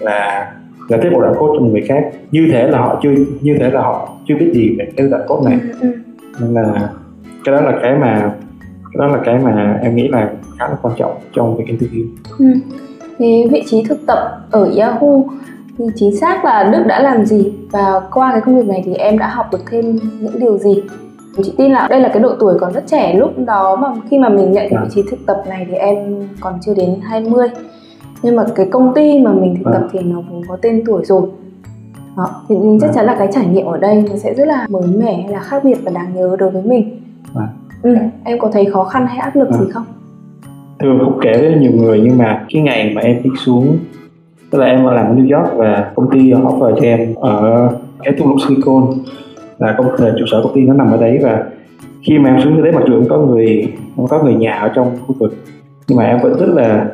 là 0.00 0.50
giải 0.88 1.00
thích 1.02 1.12
một 1.12 1.20
đoạn 1.20 1.34
code 1.38 1.52
cho 1.58 1.60
một 1.64 1.70
người 1.72 1.82
khác 1.88 2.04
như 2.30 2.48
thế 2.52 2.68
là 2.68 2.78
họ 2.78 3.00
chưa 3.02 3.10
như 3.40 3.56
thế 3.60 3.70
là 3.70 3.80
họ 3.82 4.08
chưa 4.28 4.34
biết 4.34 4.50
gì 4.54 4.76
về 4.78 4.88
cái 4.96 5.06
đoạn 5.08 5.22
code 5.28 5.50
này 5.50 5.60
Ừ. 5.80 5.88
nên 6.40 6.52
là 6.54 6.88
cái 7.44 7.54
đó 7.54 7.60
là 7.60 7.78
cái 7.82 7.94
mà 7.98 8.32
cái 8.92 8.98
đó 8.98 9.06
là 9.06 9.18
cái 9.24 9.38
mà 9.38 9.78
em 9.82 9.96
nghĩ 9.96 10.08
là 10.08 10.30
khá 10.58 10.68
là 10.68 10.76
quan 10.82 10.94
trọng 10.98 11.12
trong 11.32 11.56
việc 11.56 11.64
interview 11.66 12.04
Ừ. 12.38 12.44
Thế 13.18 13.46
vị 13.50 13.62
trí 13.66 13.84
thực 13.88 14.06
tập 14.06 14.18
ở 14.50 14.70
Yahoo 14.78 15.22
thì 15.78 15.84
chính 15.94 16.16
xác 16.16 16.44
là 16.44 16.64
Đức 16.72 16.84
đã 16.86 17.02
làm 17.02 17.24
gì 17.24 17.52
và 17.70 18.00
qua 18.12 18.32
cái 18.32 18.40
công 18.40 18.56
việc 18.58 18.66
này 18.68 18.82
thì 18.84 18.94
em 18.94 19.18
đã 19.18 19.26
học 19.28 19.46
được 19.52 19.58
thêm 19.70 19.98
những 20.20 20.38
điều 20.40 20.58
gì? 20.58 20.82
Chị 21.42 21.54
tin 21.58 21.72
là 21.72 21.86
đây 21.90 22.00
là 22.00 22.08
cái 22.08 22.22
độ 22.22 22.30
tuổi 22.40 22.54
còn 22.60 22.72
rất 22.72 22.84
trẻ 22.86 23.14
lúc 23.14 23.30
đó 23.46 23.76
mà 23.76 23.88
khi 24.10 24.18
mà 24.18 24.28
mình 24.28 24.52
nhận 24.52 24.66
cái 24.70 24.78
vị 24.84 24.88
trí 24.94 25.02
thực 25.10 25.26
tập 25.26 25.42
này 25.48 25.66
thì 25.70 25.74
em 25.74 25.96
còn 26.40 26.54
chưa 26.66 26.74
đến 26.74 26.96
20 27.02 27.48
nhưng 28.22 28.36
mà 28.36 28.44
cái 28.54 28.66
công 28.72 28.94
ty 28.94 29.18
mà 29.20 29.32
mình 29.32 29.54
thực 29.56 29.70
tập 29.72 29.88
thì 29.92 29.98
nó 29.98 30.22
cũng 30.30 30.42
có 30.48 30.56
tên 30.62 30.82
tuổi 30.86 31.04
rồi 31.04 31.22
đó. 32.16 32.30
thì 32.48 32.54
chắc 32.80 32.86
Vâng. 32.86 32.94
chắn 32.94 33.06
là 33.06 33.16
cái 33.18 33.28
trải 33.32 33.46
nghiệm 33.46 33.66
ở 33.66 33.78
đây 33.78 34.04
nó 34.10 34.16
sẽ 34.16 34.34
rất 34.34 34.44
là 34.48 34.66
mới 34.70 34.82
mẻ 34.98 35.14
hay 35.22 35.32
là 35.32 35.38
khác 35.40 35.64
biệt 35.64 35.76
và 35.84 35.90
đáng 35.94 36.14
nhớ 36.14 36.36
đối 36.38 36.50
với 36.50 36.62
mình 36.62 37.00
Vâng. 37.32 37.46
ừ. 37.82 37.96
em 38.24 38.38
có 38.38 38.50
thấy 38.52 38.64
khó 38.64 38.84
khăn 38.84 39.06
hay 39.06 39.18
áp 39.18 39.36
lực 39.36 39.50
gì 39.52 39.58
Vâng. 39.58 39.70
không? 39.70 39.84
thường 40.80 40.98
không 41.04 41.18
kể 41.22 41.32
với 41.38 41.54
nhiều 41.60 41.72
người 41.74 42.00
nhưng 42.04 42.18
mà 42.18 42.44
cái 42.52 42.62
ngày 42.62 42.92
mà 42.94 43.00
em 43.00 43.22
đi 43.24 43.30
xuống 43.44 43.78
tức 44.50 44.58
là 44.58 44.66
em 44.66 44.84
làm 44.86 45.06
ở 45.06 45.14
New 45.14 45.38
York 45.38 45.56
và 45.56 45.92
công 45.94 46.10
ty 46.10 46.18
offer 46.32 46.74
cho 46.76 46.82
em 46.82 47.14
ở 47.14 47.68
cái 48.02 48.14
thung 48.18 48.28
lũng 48.28 48.38
Silicon 48.48 48.84
là 49.58 49.74
công 49.78 49.86
ty 49.98 50.04
trụ 50.18 50.24
sở 50.30 50.40
công 50.42 50.54
ty 50.54 50.60
nó 50.60 50.74
nằm 50.74 50.90
ở 50.90 50.96
đấy 50.96 51.18
và 51.22 51.44
khi 52.02 52.18
mà 52.18 52.30
em 52.30 52.40
xuống 52.44 52.52
tới 52.54 52.62
đấy 52.62 52.72
mặc 52.72 52.82
dù 52.88 52.94
em 52.94 53.08
có 53.08 53.18
người 53.18 53.46
em 53.96 54.06
có 54.06 54.22
người 54.22 54.34
nhà 54.34 54.52
ở 54.52 54.68
trong 54.74 54.96
khu 55.06 55.14
vực 55.18 55.34
nhưng 55.88 55.98
mà 55.98 56.04
em 56.04 56.18
vẫn 56.22 56.32
rất 56.38 56.48
là 56.48 56.86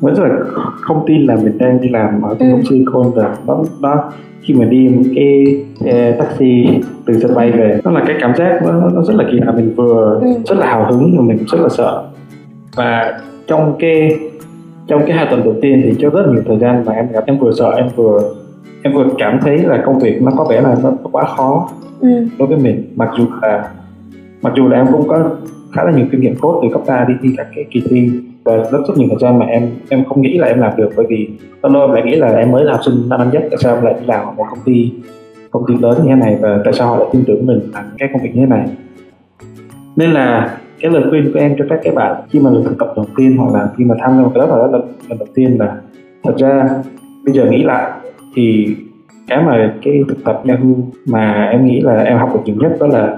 vẫn 0.00 0.14
rất 0.14 0.22
là 0.28 0.36
không 0.80 1.04
tin 1.06 1.26
là 1.26 1.36
mình 1.36 1.58
đang 1.58 1.80
đi 1.80 1.88
làm 1.88 2.22
ở 2.22 2.36
lũng 2.40 2.58
Ừ. 2.58 2.62
Silicon 2.70 3.10
và 3.14 3.36
đó, 3.46 3.64
đó 3.82 4.12
khi 4.42 4.54
mà 4.54 4.64
đi 4.64 4.88
một 4.88 5.02
cái 5.14 5.44
xe 5.80 6.16
taxi 6.18 6.66
từ 7.06 7.18
sân 7.20 7.34
bay 7.34 7.52
về 7.52 7.80
nó 7.84 7.90
là 7.90 8.02
cái 8.06 8.16
cảm 8.20 8.32
giác 8.36 8.60
nó, 8.66 8.90
nó 8.94 9.02
rất 9.02 9.14
là 9.16 9.24
kỳ 9.30 9.38
lạ 9.40 9.52
mình 9.56 9.74
vừa 9.76 10.20
Ừ. 10.22 10.28
rất 10.46 10.58
là 10.58 10.66
hào 10.66 10.84
hứng 10.92 11.16
mà 11.16 11.22
mình 11.22 11.38
cũng 11.38 11.46
rất 11.46 11.60
là 11.60 11.68
sợ 11.68 12.04
và 12.76 13.20
trong 13.46 13.76
cái 13.78 14.18
trong 14.86 15.02
cái 15.06 15.16
hai 15.16 15.26
tuần 15.30 15.44
đầu 15.44 15.54
tiên 15.62 15.80
thì 15.84 15.94
cho 15.98 16.10
rất 16.10 16.26
nhiều 16.32 16.42
thời 16.46 16.58
gian 16.58 16.84
mà 16.86 16.92
em 16.92 17.06
gặp 17.12 17.24
em 17.26 17.38
vừa 17.38 17.52
sợ 17.52 17.70
em 17.70 17.86
vừa 17.96 18.20
em 18.82 18.94
vừa 18.94 19.06
cảm 19.18 19.38
thấy 19.42 19.58
là 19.58 19.82
công 19.86 19.98
việc 19.98 20.22
nó 20.22 20.30
có 20.36 20.44
vẻ 20.50 20.60
là 20.60 20.76
nó 20.82 20.92
quá 21.12 21.24
khó 21.36 21.68
Ừ. 22.00 22.08
đối 22.38 22.48
với 22.48 22.58
mình 22.58 22.82
mặc 22.96 23.08
dù 23.18 23.24
là 23.42 23.68
mặc 24.42 24.52
dù 24.56 24.68
là 24.68 24.76
em 24.76 24.86
cũng 24.92 25.08
có 25.08 25.30
khá 25.72 25.84
là 25.84 25.92
nhiều 25.92 26.06
kinh 26.12 26.20
nghiệm 26.20 26.34
code 26.40 26.58
từ 26.62 26.72
cấp 26.72 26.82
3 26.86 27.04
đi 27.08 27.14
thi 27.22 27.28
các 27.36 27.46
cái 27.54 27.64
kỳ 27.70 27.82
thi 27.90 28.10
Ờ, 28.48 28.56
rất 28.56 28.78
rất 28.88 28.94
nhiều 28.96 29.08
thời 29.08 29.18
gian 29.20 29.38
mà 29.38 29.46
em 29.46 29.70
em 29.88 30.04
không 30.04 30.22
nghĩ 30.22 30.38
là 30.38 30.46
em 30.46 30.60
làm 30.60 30.76
được 30.76 30.90
bởi 30.96 31.06
vì 31.08 31.28
lâu 31.62 31.72
lâu 31.72 31.82
em 31.82 31.92
lại 31.92 32.02
nghĩ 32.02 32.16
là 32.16 32.28
em 32.28 32.50
mới 32.50 32.64
là 32.64 32.72
học 32.72 32.80
sinh 32.84 32.94
năm 33.08 33.18
năm 33.18 33.30
nhất 33.32 33.42
tại 33.50 33.58
sao 33.60 33.74
em 33.74 33.84
lại 33.84 33.94
đi 34.00 34.06
làm 34.06 34.36
một 34.36 34.44
công 34.50 34.58
ty 34.64 34.92
công 35.50 35.64
ty 35.68 35.74
lớn 35.80 35.94
như 36.02 36.08
thế 36.08 36.14
này 36.14 36.38
và 36.40 36.60
tại 36.64 36.72
sao 36.72 36.88
họ 36.88 36.96
lại 36.96 37.08
tin 37.12 37.24
tưởng 37.26 37.46
mình 37.46 37.60
làm 37.72 37.84
cái 37.98 38.08
công 38.12 38.22
việc 38.22 38.30
như 38.34 38.40
thế 38.40 38.46
này. 38.46 38.68
Nên 39.96 40.10
là 40.10 40.58
cái 40.80 40.90
lời 40.90 41.02
khuyên 41.10 41.32
của 41.32 41.38
em 41.38 41.54
cho 41.58 41.64
các 41.70 41.80
cái 41.82 41.92
bạn 41.92 42.22
khi 42.30 42.40
mà 42.40 42.50
được 42.50 42.62
thực 42.64 42.78
tập 42.78 42.92
đầu 42.96 43.06
tiên 43.16 43.36
hoặc 43.36 43.54
là 43.54 43.68
khi 43.76 43.84
mà 43.84 43.94
tham 44.00 44.16
gia 44.16 44.22
một 44.22 44.30
cái 44.34 44.40
lớp 44.40 44.46
nào 44.46 44.58
đó 44.58 44.66
lần, 44.66 44.82
lần 45.08 45.18
đầu 45.18 45.28
tiên 45.34 45.56
là 45.58 45.76
thật 46.22 46.34
ra 46.38 46.68
bây 47.24 47.34
giờ 47.34 47.50
nghĩ 47.50 47.62
lại 47.62 47.90
thì 48.34 48.76
cái 49.28 49.42
mà 49.42 49.74
cái 49.82 50.04
thực 50.08 50.24
tập 50.24 50.42
Yahoo 50.48 50.74
mà 51.06 51.48
em 51.52 51.66
nghĩ 51.66 51.80
là 51.80 52.02
em 52.02 52.18
học 52.18 52.30
được 52.34 52.40
nhiều 52.44 52.56
nhất 52.58 52.76
đó 52.80 52.86
là 52.86 53.16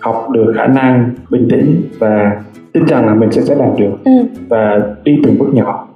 học 0.00 0.28
được 0.32 0.52
khả 0.56 0.66
năng 0.66 1.10
bình 1.30 1.48
tĩnh 1.50 1.82
và 1.98 2.42
tin 2.72 2.86
rằng 2.86 3.06
là 3.06 3.14
mình 3.14 3.32
sẽ 3.32 3.42
sẽ 3.42 3.54
làm 3.54 3.76
được 3.78 4.04
ừ. 4.04 4.12
và 4.48 4.82
đi 5.04 5.20
từng 5.24 5.38
bước 5.38 5.54
nhỏ. 5.54 5.88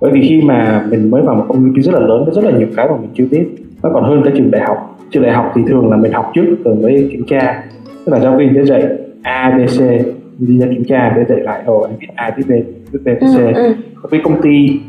Bởi 0.00 0.10
vì 0.12 0.20
khi 0.28 0.42
mà 0.42 0.86
mình 0.90 1.10
mới 1.10 1.22
vào 1.22 1.34
một 1.34 1.44
công 1.48 1.74
ty 1.74 1.82
rất 1.82 1.94
là 1.94 2.00
lớn 2.00 2.22
có 2.26 2.32
rất 2.32 2.44
là 2.44 2.58
nhiều 2.58 2.68
cái 2.76 2.88
mà 2.88 2.96
mình 2.96 3.10
chưa 3.14 3.24
biết 3.30 3.44
nó 3.82 3.90
còn 3.94 4.04
hơn 4.04 4.22
cái 4.24 4.32
trường 4.36 4.50
đại 4.50 4.62
học. 4.62 4.98
Trường 5.10 5.22
đại 5.22 5.32
học 5.32 5.52
thì 5.54 5.62
thường 5.68 5.90
là 5.90 5.96
mình 5.96 6.12
học 6.12 6.30
trước 6.34 6.56
rồi 6.64 6.74
mới 6.74 7.08
kiểm 7.12 7.24
tra. 7.28 7.62
Tức 8.04 8.12
là 8.12 8.20
giáo 8.20 8.36
viên 8.36 8.54
sẽ 8.54 8.64
dạy 8.64 8.82
a 9.22 9.50
b 9.58 9.60
c 9.78 9.80
đi 10.38 10.58
ra 10.58 10.66
kiểm 10.70 10.84
tra 10.84 11.12
để 11.16 11.24
dạy 11.28 11.40
lại 11.40 11.62
ồ 11.66 11.80
anh 11.80 11.92
biết 12.00 12.06
a 12.14 12.30
biết 12.36 12.42
b 12.48 12.50
biết 12.92 13.00
b 13.04 13.06
biết 13.06 13.26
c. 13.36 13.38
Ừ, 13.38 13.52
ừ. 13.54 13.74
với 14.10 14.20
công 14.24 14.42
ty 14.42 14.80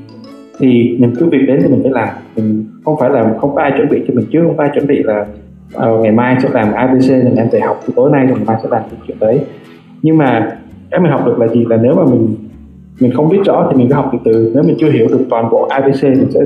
thì 0.59 0.97
mình 1.00 1.13
cứ 1.19 1.25
việc 1.25 1.45
đến 1.47 1.59
thì 1.61 1.67
mình 1.67 1.79
phải 1.83 1.91
làm. 1.91 2.09
Mình 2.35 2.65
không 2.85 2.95
phải 3.00 3.09
là 3.09 3.33
không 3.41 3.55
có 3.55 3.61
ai 3.61 3.71
chuẩn 3.77 3.89
bị 3.89 4.03
cho 4.07 4.13
mình 4.13 4.25
trước 4.31 4.39
không 4.43 4.57
có 4.57 4.63
ai 4.63 4.71
chuẩn 4.73 4.88
bị 4.88 5.03
là 5.03 5.25
ờ, 5.73 5.97
ngày 5.97 6.11
mai 6.11 6.35
sẽ 6.43 6.50
làm 6.53 6.73
abc 6.73 7.09
nên 7.09 7.35
em 7.35 7.47
phải 7.51 7.61
học 7.61 7.79
tối 7.95 8.11
nay 8.11 8.25
rồi 8.25 8.38
ngày 8.38 8.45
mai 8.47 8.57
sẽ 8.63 8.69
làm 8.71 8.81
cái 8.81 9.00
chuyện 9.07 9.17
đấy. 9.19 9.39
Nhưng 10.01 10.17
mà 10.17 10.57
cái 10.91 11.00
mình 11.00 11.12
học 11.12 11.21
được 11.25 11.39
là 11.39 11.48
gì 11.48 11.65
là 11.65 11.77
nếu 11.77 11.95
mà 11.95 12.05
mình 12.05 12.36
mình 13.01 13.12
không 13.12 13.29
biết 13.29 13.39
rõ 13.45 13.67
thì 13.71 13.77
mình 13.77 13.88
cứ 13.89 13.95
học 13.95 14.10
từ 14.13 14.17
từ. 14.24 14.51
Nếu 14.53 14.63
mình 14.63 14.75
chưa 14.79 14.89
hiểu 14.91 15.07
được 15.10 15.25
toàn 15.29 15.50
bộ 15.51 15.67
abc 15.69 16.03
mình 16.03 16.31
sẽ 16.31 16.39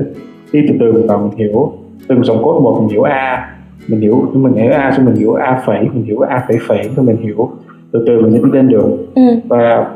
đi 0.52 0.60
từ 0.68 0.74
từ 0.80 1.04
và 1.08 1.16
mình 1.16 1.30
hiểu. 1.36 1.72
Từng 2.08 2.24
dòng 2.24 2.42
code 2.42 2.60
một 2.64 2.78
mình 2.80 2.88
hiểu 2.88 3.02
a. 3.02 3.52
Mình 3.88 4.00
hiểu 4.00 4.30
mình 4.32 4.52
hiểu 4.54 4.72
a 4.72 4.92
xong 4.96 5.06
mình 5.06 5.14
hiểu 5.14 5.34
a 5.34 5.62
phẩy 5.66 5.80
mình 5.94 6.04
hiểu 6.04 6.20
a 6.20 6.44
phẩy 6.48 6.56
phẩy 6.68 6.90
xong 6.96 7.06
mình 7.06 7.16
hiểu. 7.16 7.50
Từ 7.92 8.04
từ 8.06 8.20
mình 8.20 8.32
sẽ 8.32 8.38
đi 8.44 8.50
lên 8.52 8.68
được 8.68 9.06
Ừ. 9.14 9.22
và 9.48 9.86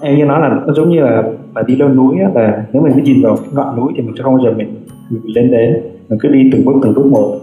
em 0.00 0.16
như 0.16 0.24
nói 0.24 0.40
là 0.40 0.48
nó 0.66 0.72
giống 0.74 0.90
như 0.90 1.00
là 1.00 1.22
là 1.54 1.62
đi 1.66 1.76
leo 1.76 1.88
núi 1.88 2.16
á, 2.20 2.30
là 2.34 2.64
nếu 2.72 2.82
mình 2.82 2.92
cứ 2.96 3.02
nhìn 3.02 3.22
vào 3.22 3.36
ngọn 3.52 3.76
núi 3.76 3.92
thì 3.96 4.02
mình 4.02 4.14
sẽ 4.18 4.22
không 4.22 4.34
bao 4.36 4.44
giờ 4.44 4.52
mình, 4.56 4.74
mình 5.10 5.22
lên 5.36 5.50
đến. 5.50 5.76
Mình 6.08 6.18
cứ 6.22 6.28
đi 6.28 6.50
từng 6.52 6.64
bước 6.64 6.72
từng 6.82 6.94
bước 6.94 7.06
một 7.06 7.34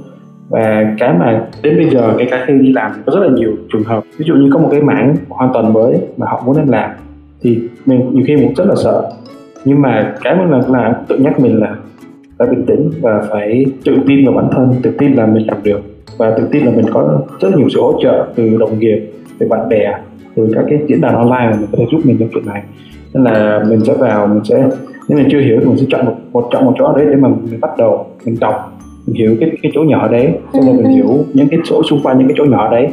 và 0.49 0.95
cái 0.97 1.13
mà 1.13 1.47
đến 1.63 1.77
bây 1.77 1.89
giờ 1.89 2.13
cái 2.17 2.27
cả 2.31 2.43
khi 2.47 2.53
đi 2.53 2.73
làm 2.73 2.91
thì 2.95 3.01
có 3.05 3.13
rất 3.15 3.27
là 3.27 3.33
nhiều 3.35 3.51
trường 3.73 3.83
hợp. 3.83 4.03
Ví 4.17 4.25
dụ 4.27 4.35
như 4.35 4.49
có 4.53 4.59
một 4.59 4.67
cái 4.71 4.81
mảng 4.81 5.15
hoàn 5.29 5.49
toàn 5.53 5.73
mới 5.73 5.97
mà 6.17 6.27
họ 6.29 6.43
muốn 6.45 6.57
em 6.57 6.67
làm 6.67 6.89
thì 7.41 7.59
mình 7.85 8.09
nhiều 8.13 8.23
khi 8.27 8.35
mình 8.35 8.45
cũng 8.45 8.55
rất 8.55 8.67
là 8.67 8.75
sợ. 8.83 9.11
Nhưng 9.65 9.81
mà 9.81 10.15
cái 10.23 10.35
mình 10.35 10.49
làm 10.49 10.73
là 10.73 10.93
tự 11.07 11.17
nhắc 11.17 11.39
mình 11.39 11.59
là 11.59 11.75
phải 12.37 12.47
bình 12.47 12.65
tĩnh 12.65 12.91
và 13.01 13.21
phải 13.29 13.65
tự 13.85 13.97
tin 14.07 14.25
vào 14.25 14.33
bản 14.33 14.49
thân 14.51 14.75
tự 14.83 14.91
tin 14.97 15.13
là 15.13 15.25
mình 15.25 15.47
làm 15.47 15.57
được. 15.63 15.81
Và 16.17 16.33
tự 16.37 16.47
tin 16.51 16.65
là 16.65 16.71
mình 16.75 16.85
có 16.93 17.21
rất 17.39 17.57
nhiều 17.57 17.69
sự 17.69 17.81
hỗ 17.81 17.99
trợ 18.03 18.27
từ 18.35 18.57
đồng 18.57 18.79
nghiệp 18.79 19.11
từ 19.39 19.47
bạn 19.47 19.69
bè 19.69 19.97
từ 20.35 20.51
các 20.55 20.65
cái 20.69 20.79
diễn 20.87 21.01
đàn 21.01 21.15
online 21.15 21.49
mà 21.51 21.57
mình 21.59 21.67
có 21.71 21.77
thể 21.77 21.85
giúp 21.91 22.01
mình 22.03 22.17
trong 22.19 22.29
chuyện 22.33 22.45
này. 22.45 22.63
Nên 23.13 23.23
là 23.23 23.63
mình 23.69 23.79
sẽ 23.79 23.93
vào 23.93 24.27
mình 24.27 24.43
sẽ 24.43 24.69
nếu 25.07 25.17
mình 25.17 25.27
chưa 25.31 25.39
hiểu 25.39 25.59
thì 25.59 25.65
mình 25.65 25.77
sẽ 25.77 25.85
chọn 25.89 26.05
một, 26.05 26.15
một 26.31 26.49
chọn 26.51 26.65
một 26.65 26.73
chỗ 26.77 26.93
đấy 26.95 27.05
để 27.09 27.15
mà 27.15 27.27
mình 27.27 27.59
bắt 27.61 27.71
đầu 27.77 28.05
mình 28.25 28.35
đọc 28.41 28.78
mình 29.09 29.15
hiểu 29.15 29.35
cái 29.39 29.51
cái 29.63 29.71
chỗ 29.75 29.81
nhỏ 29.83 30.07
đấy. 30.07 30.33
Xong 30.53 30.65
rồi 30.65 30.73
mình 30.73 30.83
Ừ, 30.85 30.89
ừ. 30.89 30.95
hiểu 30.95 31.25
những 31.33 31.47
cái 31.51 31.59
chỗ 31.63 31.81
xung 31.89 31.99
quanh 32.03 32.17
những 32.19 32.27
cái 32.27 32.35
chỗ 32.37 32.45
nhỏ 32.45 32.71
đấy. 32.71 32.87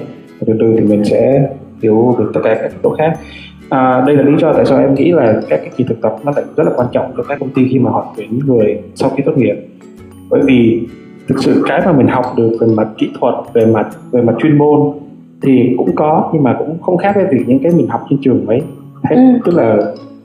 Từ 0.46 0.52
từ 0.61 0.75
thì 0.78 0.85
mình 0.85 1.04
sẽ 1.04 1.49
hiểu 1.82 2.14
được 2.18 2.30
tất 2.35 2.40
cả 2.44 2.54
các 2.62 2.73
chỗ 2.82 2.90
khác. 2.99 3.18
À, 3.68 4.04
đây 4.06 4.16
là 4.16 4.23
lý 4.23 4.32
do 4.40 4.52
tại 4.52 4.66
sao 4.66 4.78
em 4.78 4.94
nghĩ 4.94 5.12
là 5.12 5.40
các 5.49 5.56
cái 5.62 5.70
kỳ 5.76 5.85
thực 5.85 6.00
tập 6.02 6.16
nó 6.25 6.32
lại 6.37 6.44
rất 6.56 6.64
là 6.64 6.70
quan 6.76 6.88
trọng 6.92 7.12
cho 7.16 7.23
các 7.23 7.38
công 7.40 7.50
ty 7.50 7.68
khi 7.70 7.78
mà 7.78 7.90
họ 7.90 8.14
tuyển 8.16 8.38
người 8.46 8.78
sau 8.94 9.11
khi 9.16 9.23
tốt 9.26 9.32
nghiệp. 9.37 9.54
Bởi 10.30 10.40
vì 10.44 10.80
thực 11.28 11.38
sự 11.42 11.62
cái 11.68 11.80
mà 11.87 11.92
mình 11.92 12.06
học 12.06 12.25
được 12.37 12.50
về 12.61 12.66
mặt 12.76 12.88
kỹ 12.99 13.11
thuật 13.20 13.35
về 13.54 13.66
mặt 13.66 13.88
về 14.12 14.23
mặt 14.23 14.35
chuyên 14.38 14.58
môn 14.58 14.80
thì 15.42 15.75
cũng 15.78 15.94
có 15.94 16.30
nhưng 16.35 16.42
mà 16.42 16.56
cũng 16.58 16.78
không 16.82 16.96
khác 16.96 17.12
với 17.16 17.25
việc 17.30 17.44
những 17.46 17.58
cái 17.62 17.73
mình 17.76 17.87
học 17.87 18.00
trên 18.11 18.18
trường 18.23 18.46
mấy 18.46 18.61
Thế, 19.11 19.16
Ừ. 19.16 19.23
tức 19.44 19.54
là 19.54 19.76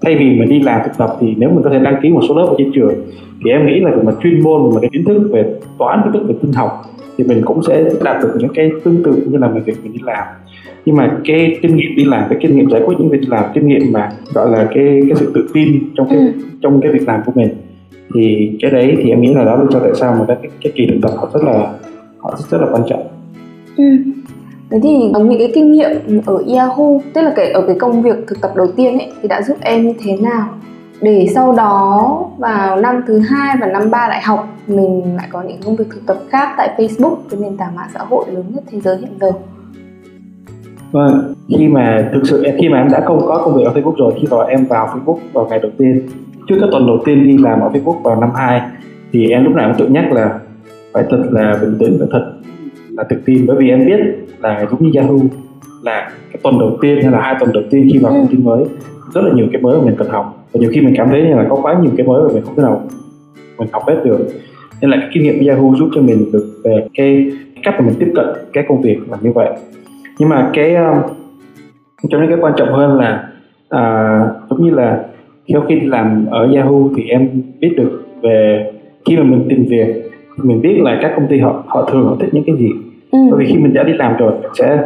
thay 0.01 0.15
vì 0.15 0.25
mình 0.25 0.49
đi 0.49 0.59
làm 0.59 0.81
thực 0.85 0.97
tập 0.97 1.09
thì 1.19 1.33
nếu 1.37 1.49
mình 1.49 1.63
có 1.63 1.69
thể 1.69 1.79
đăng 1.79 1.95
ký 2.03 2.09
một 2.09 2.21
số 2.29 2.35
lớp 2.35 2.45
ở 2.49 2.55
trên 2.57 2.71
trường 2.73 2.93
thì 3.45 3.51
em 3.51 3.67
nghĩ 3.67 3.79
là 3.79 3.91
về 3.91 4.03
mặt 4.03 4.15
chuyên 4.23 4.41
môn 4.43 4.73
mặt 4.73 4.77
cái 4.81 4.89
kiến 4.93 5.03
thức 5.05 5.29
về 5.33 5.45
toán 5.77 6.01
kiến 6.03 6.13
thức 6.13 6.27
về 6.27 6.35
tin 6.41 6.51
học 6.53 6.81
thì 7.17 7.23
mình 7.23 7.41
cũng 7.45 7.63
sẽ 7.63 7.83
đạt 8.03 8.23
được 8.23 8.33
những 8.39 8.53
cái 8.53 8.71
tương 8.83 9.03
tự 9.03 9.11
như 9.31 9.37
là 9.37 9.47
mình 9.47 9.63
việc 9.63 9.75
mình 9.83 9.93
đi 9.93 9.99
làm 10.03 10.23
nhưng 10.85 10.95
mà 10.95 11.17
cái 11.25 11.57
kinh 11.61 11.75
nghiệm 11.75 11.95
đi 11.95 12.05
làm 12.05 12.23
cái 12.29 12.39
kinh 12.41 12.55
nghiệm 12.55 12.69
giải 12.69 12.81
quyết 12.85 12.95
những 12.99 13.09
việc 13.09 13.29
làm 13.29 13.45
kinh 13.53 13.67
nghiệm 13.67 13.91
mà 13.91 14.09
gọi 14.33 14.49
là 14.49 14.65
cái 14.73 15.01
cái 15.07 15.15
sự 15.15 15.31
tự 15.35 15.47
tin 15.53 15.79
trong 15.97 16.07
cái 16.09 16.17
Ừ. 16.17 16.31
trong 16.61 16.81
cái 16.81 16.91
việc 16.91 17.07
làm 17.07 17.19
của 17.25 17.31
mình 17.35 17.49
thì 18.13 18.51
cái 18.61 18.71
đấy 18.71 18.97
thì 19.03 19.09
em 19.09 19.21
nghĩ 19.21 19.33
là 19.33 19.43
đó 19.43 19.55
là 19.55 19.65
do 19.71 19.79
tại 19.79 19.91
sao 19.95 20.15
mà 20.19 20.25
các 20.27 20.37
cái, 20.41 20.51
cái 20.63 20.71
kỳ 20.75 20.85
thực 20.87 20.97
tập 21.01 21.11
họ 21.17 21.29
rất 21.33 21.43
là 21.43 21.73
họ 22.17 22.35
rất, 22.37 22.45
rất 22.49 22.61
là 22.61 22.67
quan 22.73 22.83
trọng 22.89 23.03
Ừ. 23.77 23.83
Thế 24.71 24.79
thì 24.83 25.11
những 25.13 25.37
cái 25.37 25.51
kinh 25.55 25.71
nghiệm 25.71 26.21
ở 26.25 26.43
Yahoo, 26.55 26.99
tức 27.13 27.21
là 27.21 27.33
cái 27.35 27.51
ở 27.51 27.61
cái 27.67 27.75
công 27.79 28.01
việc 28.01 28.27
thực 28.27 28.41
tập 28.41 28.51
đầu 28.55 28.67
tiên 28.75 28.99
ấy 28.99 29.11
thì 29.21 29.27
đã 29.27 29.41
giúp 29.41 29.57
em 29.61 29.87
như 29.87 29.93
thế 30.03 30.17
nào? 30.17 30.47
Để 31.01 31.27
sau 31.35 31.53
đó 31.53 32.25
vào 32.37 32.81
năm 32.81 33.01
thứ 33.07 33.19
hai 33.19 33.55
và 33.61 33.67
năm 33.67 33.91
ba 33.91 34.07
đại 34.09 34.21
học 34.21 34.47
mình 34.67 35.15
lại 35.15 35.27
có 35.31 35.41
những 35.41 35.57
công 35.65 35.75
việc 35.75 35.85
thực 35.91 36.05
tập 36.05 36.17
khác 36.29 36.53
tại 36.57 36.69
Facebook, 36.77 37.15
cái 37.29 37.39
nền 37.39 37.57
tảng 37.57 37.75
mạng 37.75 37.89
xã 37.93 37.99
hội 38.09 38.25
lớn 38.31 38.43
nhất 38.49 38.63
thế 38.71 38.79
giới 38.79 38.97
hiện 38.97 39.11
giờ. 39.21 39.31
Vâng, 40.91 41.33
khi 41.57 41.67
mà 41.67 42.09
thực 42.13 42.21
sự 42.23 42.43
em 42.43 42.55
khi 42.61 42.69
mà 42.69 42.77
em 42.77 42.91
đã 42.91 43.01
không 43.05 43.21
có 43.27 43.41
công 43.45 43.55
việc 43.55 43.63
ở 43.65 43.73
Facebook 43.73 43.95
rồi, 43.95 44.13
khi 44.21 44.27
mà 44.31 44.37
em 44.43 44.65
vào 44.65 44.87
Facebook 44.87 45.17
vào 45.33 45.47
ngày 45.49 45.59
đầu 45.59 45.71
tiên, 45.77 46.01
trước 46.47 46.55
cái 46.59 46.69
tuần 46.71 46.87
đầu 46.87 46.97
tiên 47.05 47.23
đi 47.23 47.37
làm 47.37 47.59
ở 47.59 47.69
Facebook 47.69 48.01
vào 48.01 48.21
năm 48.21 48.29
2 48.35 48.61
thì 49.13 49.29
em 49.29 49.43
lúc 49.43 49.53
nào 49.55 49.69
cũng 49.69 49.79
tự 49.79 49.93
nhắc 49.93 50.11
là 50.11 50.39
phải 50.93 51.03
thật 51.09 51.17
là 51.31 51.57
bình 51.61 51.77
tĩnh 51.79 51.97
và 51.99 52.05
thật 52.11 52.33
là 52.89 53.03
tự 53.03 53.15
tin. 53.25 53.45
Bởi 53.47 53.57
vì 53.59 53.69
em 53.69 53.85
biết 53.85 53.99
là 54.41 54.65
giống 54.71 54.83
như 54.83 54.91
Yahoo 54.99 55.15
là 55.83 56.11
cái 56.31 56.39
tuần 56.43 56.59
đầu 56.59 56.77
tiên 56.81 57.01
hay 57.01 57.11
là 57.11 57.21
hai 57.21 57.35
tuần 57.39 57.51
đầu 57.53 57.63
tiên 57.69 57.89
khi 57.93 57.99
vào 57.99 58.11
Ừ. 58.13 58.17
công 58.17 58.27
ty 58.27 58.37
mới. 58.37 58.63
Rất 59.13 59.21
là 59.23 59.33
nhiều 59.33 59.47
cái 59.53 59.61
mới 59.61 59.77
mà 59.77 59.83
mình 59.85 59.95
cần 59.97 60.09
học. 60.09 60.45
Và 60.53 60.59
nhiều 60.59 60.69
khi 60.73 60.81
mình 60.81 60.93
cảm 60.97 61.09
thấy 61.09 61.21
như 61.21 61.33
là 61.35 61.45
có 61.49 61.55
quá 61.61 61.79
nhiều 61.81 61.91
cái 61.97 62.07
mới 62.07 62.21
mà 62.23 62.29
mình 62.33 62.43
không 62.43 62.55
thể 62.55 62.63
nào 62.63 62.81
mình 63.57 63.67
học 63.71 63.83
hết 63.87 64.01
được. 64.05 64.27
Nên 64.81 64.89
là 64.91 64.97
cái 64.97 65.09
kinh 65.13 65.23
nghiệm 65.23 65.39
của 65.39 65.45
Yahoo 65.49 65.75
giúp 65.79 65.89
cho 65.95 66.01
mình 66.01 66.31
được 66.33 66.45
về 66.63 66.87
cái 66.93 67.31
cách 67.63 67.75
mà 67.79 67.85
mình 67.85 67.95
tiếp 67.99 68.11
cận 68.15 68.25
cái 68.53 68.63
công 68.67 68.81
việc 68.81 68.97
là 69.09 69.17
như 69.21 69.31
vậy. 69.31 69.49
Nhưng 70.19 70.29
mà 70.29 70.49
cái 70.53 70.75
um, 70.75 70.97
cho 72.09 72.17
nên 72.19 72.29
cái 72.29 72.37
quan 72.41 72.53
trọng 72.57 72.73
hơn 72.73 72.97
là 72.97 73.27
à, 73.69 74.19
giống 74.49 74.63
như 74.65 74.69
là 74.71 75.05
sau 75.53 75.61
khi 75.69 75.79
làm 75.79 76.25
ở 76.31 76.47
Yahoo 76.55 76.89
thì 76.95 77.03
em 77.03 77.29
biết 77.59 77.73
được 77.77 78.01
về 78.21 78.71
khi 79.05 79.17
mà 79.17 79.23
mình 79.23 79.45
tìm 79.49 79.65
việc 79.69 79.87
thì 80.37 80.43
mình 80.49 80.61
biết 80.61 80.79
là 80.81 80.99
các 81.01 81.13
công 81.15 81.27
ty 81.27 81.39
họ 81.39 81.63
họ 81.67 81.89
thường 81.91 82.05
họ 82.05 82.15
thích 82.19 82.29
những 82.31 82.43
cái 82.47 82.55
gì 82.55 82.69
Ừ. 83.11 83.19
bởi 83.31 83.39
vì 83.39 83.45
khi 83.45 83.57
mình 83.57 83.73
đã 83.73 83.83
đi 83.83 83.93
làm 83.93 84.17
rồi 84.17 84.31
mình 84.41 84.51
sẽ 84.59 84.77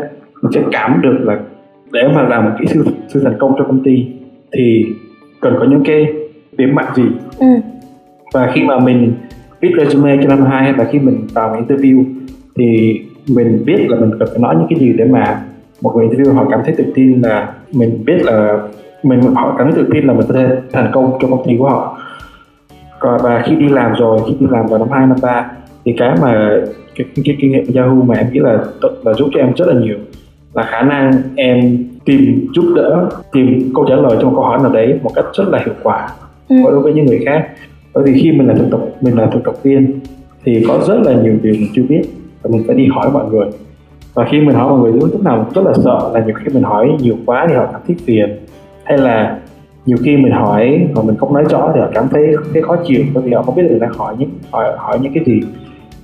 mình 0.42 0.52
sẽ 0.52 0.62
cảm 0.72 1.02
được 1.02 1.18
là 1.22 1.40
để 1.92 2.02
mà 2.16 2.22
làm 2.24 2.46
một 2.46 2.52
kỹ 2.60 2.66
sư 2.68 2.86
sư 3.08 3.22
thành 3.24 3.36
công 3.40 3.56
cho 3.58 3.64
công 3.64 3.84
ty 3.84 4.08
thì 4.52 4.86
cần 5.42 5.56
có 5.60 5.66
những 5.66 5.84
cái 5.86 6.06
điểm 6.58 6.76
mạnh 6.76 6.94
gì 6.96 7.04
Ừ. 7.40 7.48
và 8.34 8.52
khi 8.54 8.64
mà 8.64 8.80
mình 8.80 9.14
viết 9.62 9.72
resume 9.78 10.18
cho 10.24 10.30
năm 10.30 10.46
hai 10.46 10.64
hay 10.64 10.74
là 10.78 10.84
khi 10.92 11.00
mình 11.00 11.28
vào 11.34 11.56
interview 11.56 12.04
thì 12.56 13.00
mình 13.36 13.64
biết 13.66 13.86
là 13.90 14.00
mình 14.00 14.12
cần 14.20 14.28
phải 14.32 14.40
nói 14.40 14.56
những 14.60 14.68
cái 14.70 14.80
gì 14.80 14.94
để 14.98 15.06
mà 15.06 15.42
một 15.82 15.96
người 15.96 16.08
interview 16.08 16.34
họ 16.34 16.46
cảm 16.52 16.60
thấy 16.66 16.76
tự 16.78 16.84
tin 16.96 17.22
là 17.22 17.54
mình 17.74 18.04
biết 18.06 18.18
là 18.26 18.60
mình 19.04 19.22
họ 19.22 19.56
cảm 19.58 19.72
thấy 19.72 19.84
tự 19.84 19.90
tin 19.94 20.06
là 20.08 20.14
mình 20.14 20.26
có 20.28 20.34
thể 20.34 20.48
thành 20.74 20.92
công 20.94 21.18
cho 21.22 21.28
công 21.28 21.48
ty 21.48 21.56
của 21.58 21.70
họ 21.70 21.98
còn 23.00 23.20
và 23.24 23.44
khi 23.46 23.56
đi 23.56 23.70
làm 23.70 23.94
rồi 23.94 24.20
khi 24.28 24.36
đi 24.40 24.48
làm 24.50 24.66
vào 24.68 24.80
năm 24.80 24.88
2, 24.92 25.08
năm 25.08 25.18
3 25.22 25.52
thì 25.86 25.94
cái 25.98 26.16
mà 26.22 26.52
cái, 26.96 27.08
cái, 27.26 27.38
kinh 27.40 27.52
nghiệm 27.52 27.64
Yahoo 27.76 28.04
mà 28.08 28.16
em 28.16 28.28
nghĩ 28.34 28.40
là 28.40 28.64
là 29.04 29.14
giúp 29.14 29.30
cho 29.34 29.40
em 29.40 29.54
rất 29.56 29.68
là 29.68 29.74
nhiều. 29.82 29.98
Là 30.54 30.64
khả 30.64 30.82
năng 30.82 31.12
em 31.36 31.78
tìm 32.06 32.48
giúp 32.56 32.74
đỡ 32.76 33.10
tìm 33.32 33.72
câu 33.76 33.86
trả 33.90 33.96
lời 33.96 34.18
cho 34.22 34.30
một 34.30 34.36
câu 34.36 34.44
hỏi 34.44 34.60
nào 34.64 34.72
đấy 34.72 35.00
một 35.04 35.12
cách 35.16 35.26
rất 35.34 35.48
là 35.48 35.60
hiệu 35.66 35.76
quả 35.84 36.10
Ừ. 36.50 36.56
đối 36.64 36.80
với 36.80 36.94
những 36.94 37.06
người 37.06 37.20
khác. 37.26 37.48
Bởi 37.94 38.04
vì 38.04 38.22
khi 38.22 38.32
mình 38.32 38.48
là 38.48 38.54
thực 38.54 38.68
tập 38.72 38.80
mình 39.02 39.18
là 39.18 39.26
thực 39.34 39.44
tập 39.44 39.54
viên 39.64 40.00
thì 40.44 40.66
có 40.68 40.80
rất 40.88 40.98
là 41.06 41.14
nhiều 41.14 41.34
điều 41.44 41.54
mình 41.54 41.70
chưa 41.76 41.84
biết 41.90 42.02
và 42.44 42.50
mình 42.54 42.64
phải 42.68 42.76
đi 42.76 42.88
hỏi 42.88 43.10
mọi 43.14 43.26
người. 43.32 43.46
Và 44.14 44.26
khi 44.32 44.42
mình 44.42 44.56
hỏi 44.56 44.70
mọi 44.70 44.80
người 44.80 44.92
lúc 45.12 45.24
nào 45.24 45.38
mình 45.38 45.54
rất 45.56 45.62
là 45.66 45.74
sợ 45.84 46.12
là 46.14 46.26
nhiều 46.26 46.36
khi 46.36 46.54
mình 46.54 46.64
hỏi 46.64 46.90
nhiều 47.02 47.16
quá 47.26 47.46
thì 47.50 47.56
họ 47.56 47.66
cảm 47.72 47.82
thấy 47.88 47.96
phiền. 48.06 48.30
Hay 48.84 48.98
là 48.98 49.40
nhiều 49.86 49.98
khi 50.04 50.18
mình 50.18 50.32
hỏi 50.32 50.88
mà 50.96 51.02
mình 51.02 51.16
không 51.16 51.34
nói 51.34 51.44
rõ 51.50 51.72
thì 51.76 51.80
họ 51.82 51.88
cảm 51.94 52.08
thấy 52.12 52.36
thấy 52.54 52.62
khó 52.62 52.76
chịu 52.88 53.04
bởi 53.14 53.24
vì 53.24 53.32
họ 53.34 53.42
không 53.42 53.56
biết 53.56 53.64
là 53.64 53.70
mình 53.70 53.80
đang 53.80 53.94
hỏi 53.94 54.16
những 54.20 54.30
hỏi 54.52 54.66
hỏi 54.78 55.00
những 55.02 55.14
cái 55.14 55.24
gì 55.26 55.42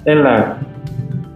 nên 0.05 0.17
là 0.17 0.55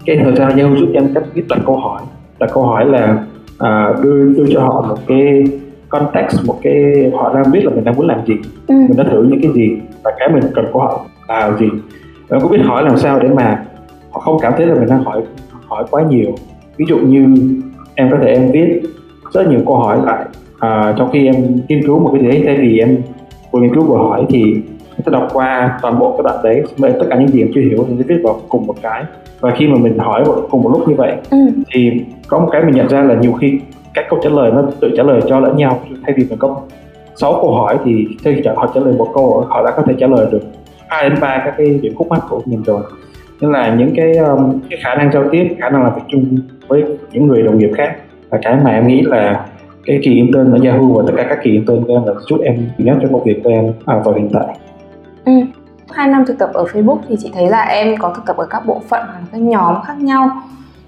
cái 0.05 0.17
thời 0.23 0.35
gian 0.35 0.57
Yahoo 0.57 0.75
giúp 0.75 0.87
em 0.93 1.13
cách 1.13 1.23
biết 1.35 1.43
đặt 1.49 1.59
câu 1.65 1.77
hỏi. 1.77 2.01
Đặt 2.39 2.49
câu 2.53 2.63
hỏi 2.63 2.85
là 2.85 3.23
à, 3.59 3.93
đưa 4.03 4.33
đưa 4.33 4.45
cho 4.53 4.61
họ 4.61 4.81
một 4.81 4.97
cái 5.07 5.43
context 5.89 6.45
một 6.45 6.59
cái 6.61 7.11
họ 7.13 7.33
đang 7.33 7.51
biết 7.51 7.65
là 7.65 7.71
mình 7.75 7.83
đang 7.83 7.95
muốn 7.95 8.07
làm 8.07 8.25
gì. 8.25 8.33
Ừ. 8.67 8.75
mình 8.75 8.97
đã 8.97 9.03
thử 9.11 9.23
những 9.23 9.41
cái 9.41 9.51
gì 9.51 9.77
và 10.03 10.11
cái 10.19 10.29
mình 10.29 10.43
cần 10.55 10.65
của 10.71 10.79
họ 10.79 11.05
là 11.27 11.57
gì. 11.59 11.69
Và 12.27 12.39
cũng 12.39 12.51
biết 12.51 12.61
hỏi 12.63 12.83
làm 12.83 12.97
sao 12.97 13.19
để 13.19 13.29
mà 13.29 13.65
họ 14.11 14.19
không 14.19 14.39
cảm 14.41 14.53
thấy 14.57 14.65
là 14.65 14.75
mình 14.75 14.89
đang 14.89 15.03
hỏi 15.03 15.21
hỏi 15.67 15.85
quá 15.91 16.03
nhiều. 16.09 16.35
Ví 16.77 16.85
dụ 16.89 16.97
như 16.97 17.35
em 17.95 18.11
có 18.11 18.17
thể 18.21 18.33
em 18.33 18.51
viết 18.51 18.81
rất 19.33 19.47
nhiều 19.47 19.59
câu 19.65 19.75
hỏi 19.75 19.99
lại 20.05 20.25
à, 20.59 20.93
trong 20.97 21.09
khi 21.13 21.25
em 21.25 21.35
nghiên 21.67 21.85
cứu 21.85 21.99
một 21.99 22.09
cái 22.13 22.21
gì 22.21 22.27
đấy. 22.27 22.43
Thay 22.45 22.57
vì 22.57 22.79
em 22.79 22.97
vừa 23.51 23.59
nghiên 23.59 23.75
cứu 23.75 23.83
vừa 23.83 23.97
hỏi 23.97 24.25
thì 24.29 24.61
sẽ 25.05 25.11
đọc 25.11 25.27
qua 25.33 25.79
toàn 25.81 25.99
bộ 25.99 26.11
cái 26.11 26.23
đoạn 26.23 26.37
đấy 26.43 26.63
và 26.77 26.89
tất 26.99 27.05
cả 27.09 27.15
những 27.19 27.27
gì 27.27 27.41
em 27.41 27.51
chưa 27.55 27.61
hiểu 27.61 27.85
thì 27.89 27.93
sẽ 27.97 28.03
viết 28.07 28.21
vào 28.23 28.39
cùng 28.49 28.67
một 28.67 28.75
cái 28.81 29.03
và 29.39 29.51
khi 29.57 29.67
mà 29.67 29.75
mình 29.77 29.97
hỏi 29.97 30.23
cùng 30.51 30.61
một 30.61 30.69
lúc 30.73 30.87
như 30.89 30.95
vậy 30.95 31.11
Ừ. 31.31 31.37
thì 31.71 31.91
có 32.27 32.39
một 32.39 32.49
cái 32.51 32.63
mình 32.63 32.75
nhận 32.75 32.87
ra 32.89 33.01
là 33.01 33.15
nhiều 33.15 33.33
khi 33.33 33.59
các 33.93 34.05
câu 34.09 34.19
trả 34.23 34.29
lời 34.29 34.51
nó 34.51 34.63
tự 34.79 34.91
trả 34.97 35.03
lời 35.03 35.21
cho 35.29 35.39
lẫn 35.39 35.57
nhau 35.57 35.79
thay 36.03 36.13
vì 36.17 36.25
mình 36.29 36.39
có 36.39 36.61
6 37.15 37.33
câu 37.33 37.51
hỏi 37.53 37.77
thì 37.85 38.07
khi 38.23 38.41
họ 38.55 38.71
trả 38.75 38.81
lời 38.81 38.93
một 38.97 39.07
câu 39.13 39.45
họ 39.49 39.65
đã 39.65 39.71
có 39.71 39.83
thể 39.87 39.93
trả 39.99 40.07
lời 40.07 40.27
được 40.31 40.41
hai 40.87 41.09
đến 41.09 41.19
ba 41.21 41.41
các 41.45 41.53
cái 41.57 41.79
điểm 41.81 41.93
khúc 41.95 42.07
mắc 42.09 42.19
của 42.29 42.41
mình 42.45 42.63
rồi 42.65 42.81
nên 43.41 43.51
là 43.51 43.75
những 43.75 43.93
cái, 43.95 44.17
um, 44.17 44.59
cái 44.69 44.79
khả 44.83 44.95
năng 44.95 45.11
giao 45.11 45.23
tiếp 45.31 45.47
khả 45.59 45.69
năng 45.69 45.83
làm 45.83 45.95
việc 45.95 46.01
chung 46.07 46.37
với 46.67 46.83
những 47.11 47.27
người 47.27 47.43
đồng 47.43 47.57
nghiệp 47.57 47.71
khác 47.77 47.95
là 48.31 48.39
cái 48.43 48.55
mà 48.63 48.71
em 48.71 48.87
nghĩ 48.87 49.01
là 49.01 49.45
cái 49.85 49.99
kỳ 50.03 50.11
intern 50.15 50.51
ở 50.51 50.59
Yahoo 50.63 50.87
và 50.87 51.03
tất 51.07 51.13
cả 51.17 51.25
các 51.29 51.39
kỳ 51.43 51.51
intern 51.51 51.83
của 51.87 51.93
em 51.93 52.03
là 52.05 52.13
giúp 52.29 52.39
em 52.43 52.57
nhất 52.77 52.97
trong 53.01 53.13
công 53.13 53.23
việc 53.23 53.41
của 53.43 53.49
em 53.49 53.71
à, 53.85 54.01
vào 54.05 54.13
hiện 54.15 54.29
tại. 54.33 54.57
Ừ. 55.95 55.97
Hai 55.97 56.07
năm 56.07 56.25
thực 56.25 56.37
tập 56.37 56.49
ở 56.53 56.63
Facebook 56.63 56.99
thì 57.07 57.15
chị 57.19 57.31
thấy 57.33 57.49
là 57.49 57.61
em 57.61 57.95
có 57.99 58.13
thực 58.15 58.25
tập 58.25 58.37
ở 58.37 58.45
các 58.45 58.65
bộ 58.65 58.81
phận 58.89 59.01
hoặc 59.05 59.21
các 59.31 59.41
nhóm 59.41 59.75
khác 59.85 59.97
nhau. 59.99 60.29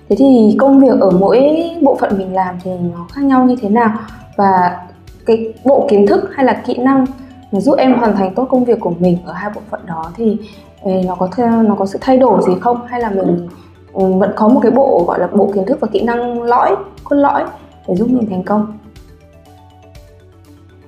Thế 0.10 0.16
thì 0.20 0.56
công 0.60 0.80
việc 0.80 1.00
ở 1.00 1.10
mỗi 1.10 1.62
bộ 1.82 1.98
phận 2.00 2.18
mình 2.18 2.36
làm 2.36 2.56
thì 2.64 2.72
nó 2.94 3.06
khác 3.14 3.22
nhau 3.24 3.46
như 3.46 3.56
thế 3.62 3.70
nào 3.70 3.90
và 4.38 4.78
cái 5.26 5.54
bộ 5.66 5.88
kiến 5.90 6.08
thức 6.08 6.30
hay 6.36 6.46
là 6.46 6.62
kỹ 6.66 6.78
năng 6.78 7.06
mà 7.52 7.60
giúp 7.60 7.76
em 7.78 7.94
hoàn 7.94 8.16
thành 8.16 8.34
tốt 8.36 8.48
công 8.50 8.66
việc 8.66 8.80
của 8.80 8.94
mình 9.00 9.18
ở 9.26 9.34
hai 9.34 9.52
bộ 9.56 9.62
phận 9.70 9.80
đó 9.86 10.12
thì 10.16 10.38
ừ, 10.84 10.92
nó 11.08 11.16
có 11.16 11.30
theo, 11.36 11.64
nó 11.64 11.76
có 11.76 11.86
sự 11.86 12.00
thay 12.02 12.18
đổi 12.18 12.42
gì 12.48 12.54
không 12.62 12.88
hay 12.88 13.02
là 13.02 13.10
mình 13.10 13.48
ừ, 13.94 14.14
vẫn 14.14 14.32
có 14.36 14.48
một 14.48 14.60
cái 14.64 14.72
bộ 14.72 15.04
gọi 15.08 15.20
là 15.20 15.28
bộ 15.28 15.52
kiến 15.56 15.66
thức 15.66 15.80
và 15.80 15.88
kỹ 15.92 16.02
năng 16.02 16.44
lõi 16.44 16.76
cốt 17.04 17.16
lõi 17.16 17.44
để 17.88 17.96
giúp 17.96 18.10
mình 18.10 18.30
thành 18.30 18.44
công 18.44 18.78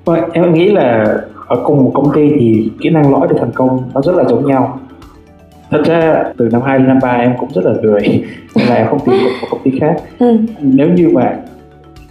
vậy 0.06 0.22
em 0.34 0.54
nghĩ 0.54 0.72
là 0.72 1.06
ở 1.50 1.62
cùng 1.64 1.84
một 1.84 1.92
công 1.94 2.14
ty 2.16 2.30
thì 2.40 2.72
kỹ 2.82 2.90
năng 2.90 3.12
lõi 3.12 3.28
để 3.32 3.36
thành 3.40 3.52
công 3.52 3.84
nó 3.94 4.02
rất 4.02 4.16
là 4.16 4.24
giống 4.24 4.46
nhau. 4.46 4.80
Thật 5.70 5.82
ra 5.86 6.24
từ 6.38 6.50
năm 6.52 6.62
2 6.62 6.78
đến 6.78 6.88
năm 6.88 6.98
3 7.02 7.10
em 7.10 7.34
cũng 7.40 7.50
rất 7.54 7.66
là 7.66 7.74
lười 7.82 8.02
là 8.68 8.76
em 8.76 8.88
không 8.88 9.00
tìm 9.06 9.16
được 9.24 9.32
một 9.42 9.48
công 9.52 9.62
ty 9.64 9.80
khác. 9.80 9.96
Ừ. 10.20 10.38
nếu 10.62 10.90
như 10.90 11.10
mà 11.14 11.38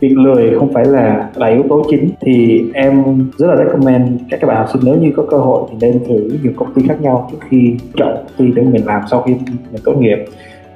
việc 0.00 0.16
lười 0.16 0.58
không 0.58 0.72
phải 0.72 0.84
là 0.84 1.28
là 1.34 1.46
yếu 1.46 1.62
tố 1.68 1.82
chính 1.90 2.10
thì 2.20 2.64
em 2.74 3.04
rất 3.36 3.46
là 3.46 3.56
recommend 3.56 4.20
các 4.30 4.40
các 4.40 4.46
bạn 4.46 4.56
học 4.56 4.66
sinh 4.72 4.82
nếu 4.84 4.94
như 4.94 5.12
có 5.16 5.24
cơ 5.30 5.36
hội 5.36 5.62
thì 5.70 5.76
nên 5.80 6.04
thử 6.08 6.38
nhiều 6.42 6.52
công 6.56 6.74
ty 6.74 6.82
khác 6.88 7.00
nhau 7.00 7.28
trước 7.32 7.38
khi 7.48 7.76
chọn 7.96 8.14
công 8.14 8.36
ty 8.36 8.52
để 8.54 8.62
mình 8.62 8.86
làm 8.86 9.02
sau 9.10 9.22
khi 9.22 9.32
mình 9.72 9.82
tốt 9.84 9.94
nghiệp. 9.98 10.18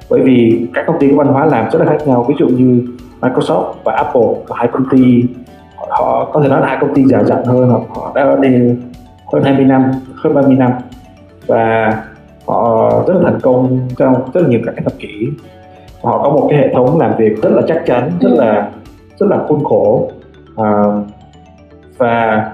Bởi 0.09 0.21
vì 0.21 0.67
các 0.73 0.83
công 0.87 0.99
ty 0.99 1.09
có 1.09 1.15
văn 1.15 1.27
hóa 1.27 1.45
làm 1.45 1.69
rất 1.71 1.79
là 1.79 1.85
khác 1.85 2.07
nhau 2.07 2.25
ví 2.29 2.35
dụ 2.39 2.47
như 2.47 2.87
Microsoft 3.21 3.73
và 3.83 3.93
Apple 3.93 4.27
là 4.49 4.55
hai 4.55 4.67
công 4.67 4.85
ty 4.91 5.23
họ 5.89 6.29
có 6.33 6.41
thể 6.41 6.49
nói 6.49 6.61
là 6.61 6.67
hai 6.67 6.77
công 6.81 6.93
ty 6.93 7.03
già 7.03 7.23
dặn 7.23 7.43
hơn 7.45 7.69
họ 7.69 8.11
đã 8.15 8.35
đây 8.41 8.77
hơn 9.33 9.43
20 9.43 9.65
năm 9.65 9.91
hơn 10.15 10.33
30 10.33 10.55
năm. 10.55 10.71
Và 11.47 11.93
họ 12.45 12.89
rất 13.07 13.13
là 13.13 13.31
thành 13.31 13.39
công 13.41 13.79
trong 13.97 14.13
rất 14.33 14.41
là 14.41 14.47
nhiều 14.47 14.59
các 14.65 14.73
cái 14.75 14.83
thập 14.83 14.99
kỷ. 14.99 15.29
Họ 16.03 16.23
có 16.23 16.29
một 16.29 16.47
cái 16.49 16.59
hệ 16.59 16.73
thống 16.73 16.99
làm 16.99 17.13
việc 17.17 17.41
rất 17.41 17.49
là 17.53 17.61
chắc 17.67 17.83
chắn 17.85 18.11
rất 18.21 18.31
là 18.31 18.71
rất 19.19 19.29
là 19.29 19.37
khuôn 19.47 19.63
khổ. 19.63 20.09
À, 20.57 20.83
và 21.97 22.51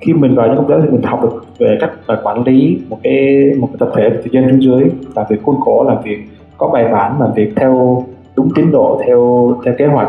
khi 0.00 0.12
mình 0.12 0.34
vào 0.34 0.46
những 0.46 0.56
công 0.56 0.68
ty 0.68 0.74
thì 0.82 0.88
mình 0.90 1.02
học 1.02 1.22
được 1.22 1.44
về 1.58 1.78
cách 1.80 1.90
là 2.06 2.20
quản 2.22 2.44
lý 2.44 2.78
một 2.88 2.98
cái 3.02 3.44
một 3.58 3.68
cái 3.72 3.76
tập 3.78 3.88
thể 3.96 4.10
từ 4.10 4.30
trên 4.32 4.50
xuống 4.50 4.62
dưới 4.62 4.90
làm 5.16 5.26
việc 5.28 5.42
khuôn 5.42 5.60
khổ 5.60 5.84
làm 5.88 6.02
việc 6.02 6.18
có 6.58 6.68
bài 6.68 6.88
bản 6.92 7.20
làm 7.20 7.32
việc 7.32 7.52
theo 7.56 8.04
đúng 8.36 8.48
tiến 8.54 8.70
độ 8.70 9.00
theo 9.06 9.52
theo 9.64 9.74
kế 9.78 9.86
hoạch 9.86 10.08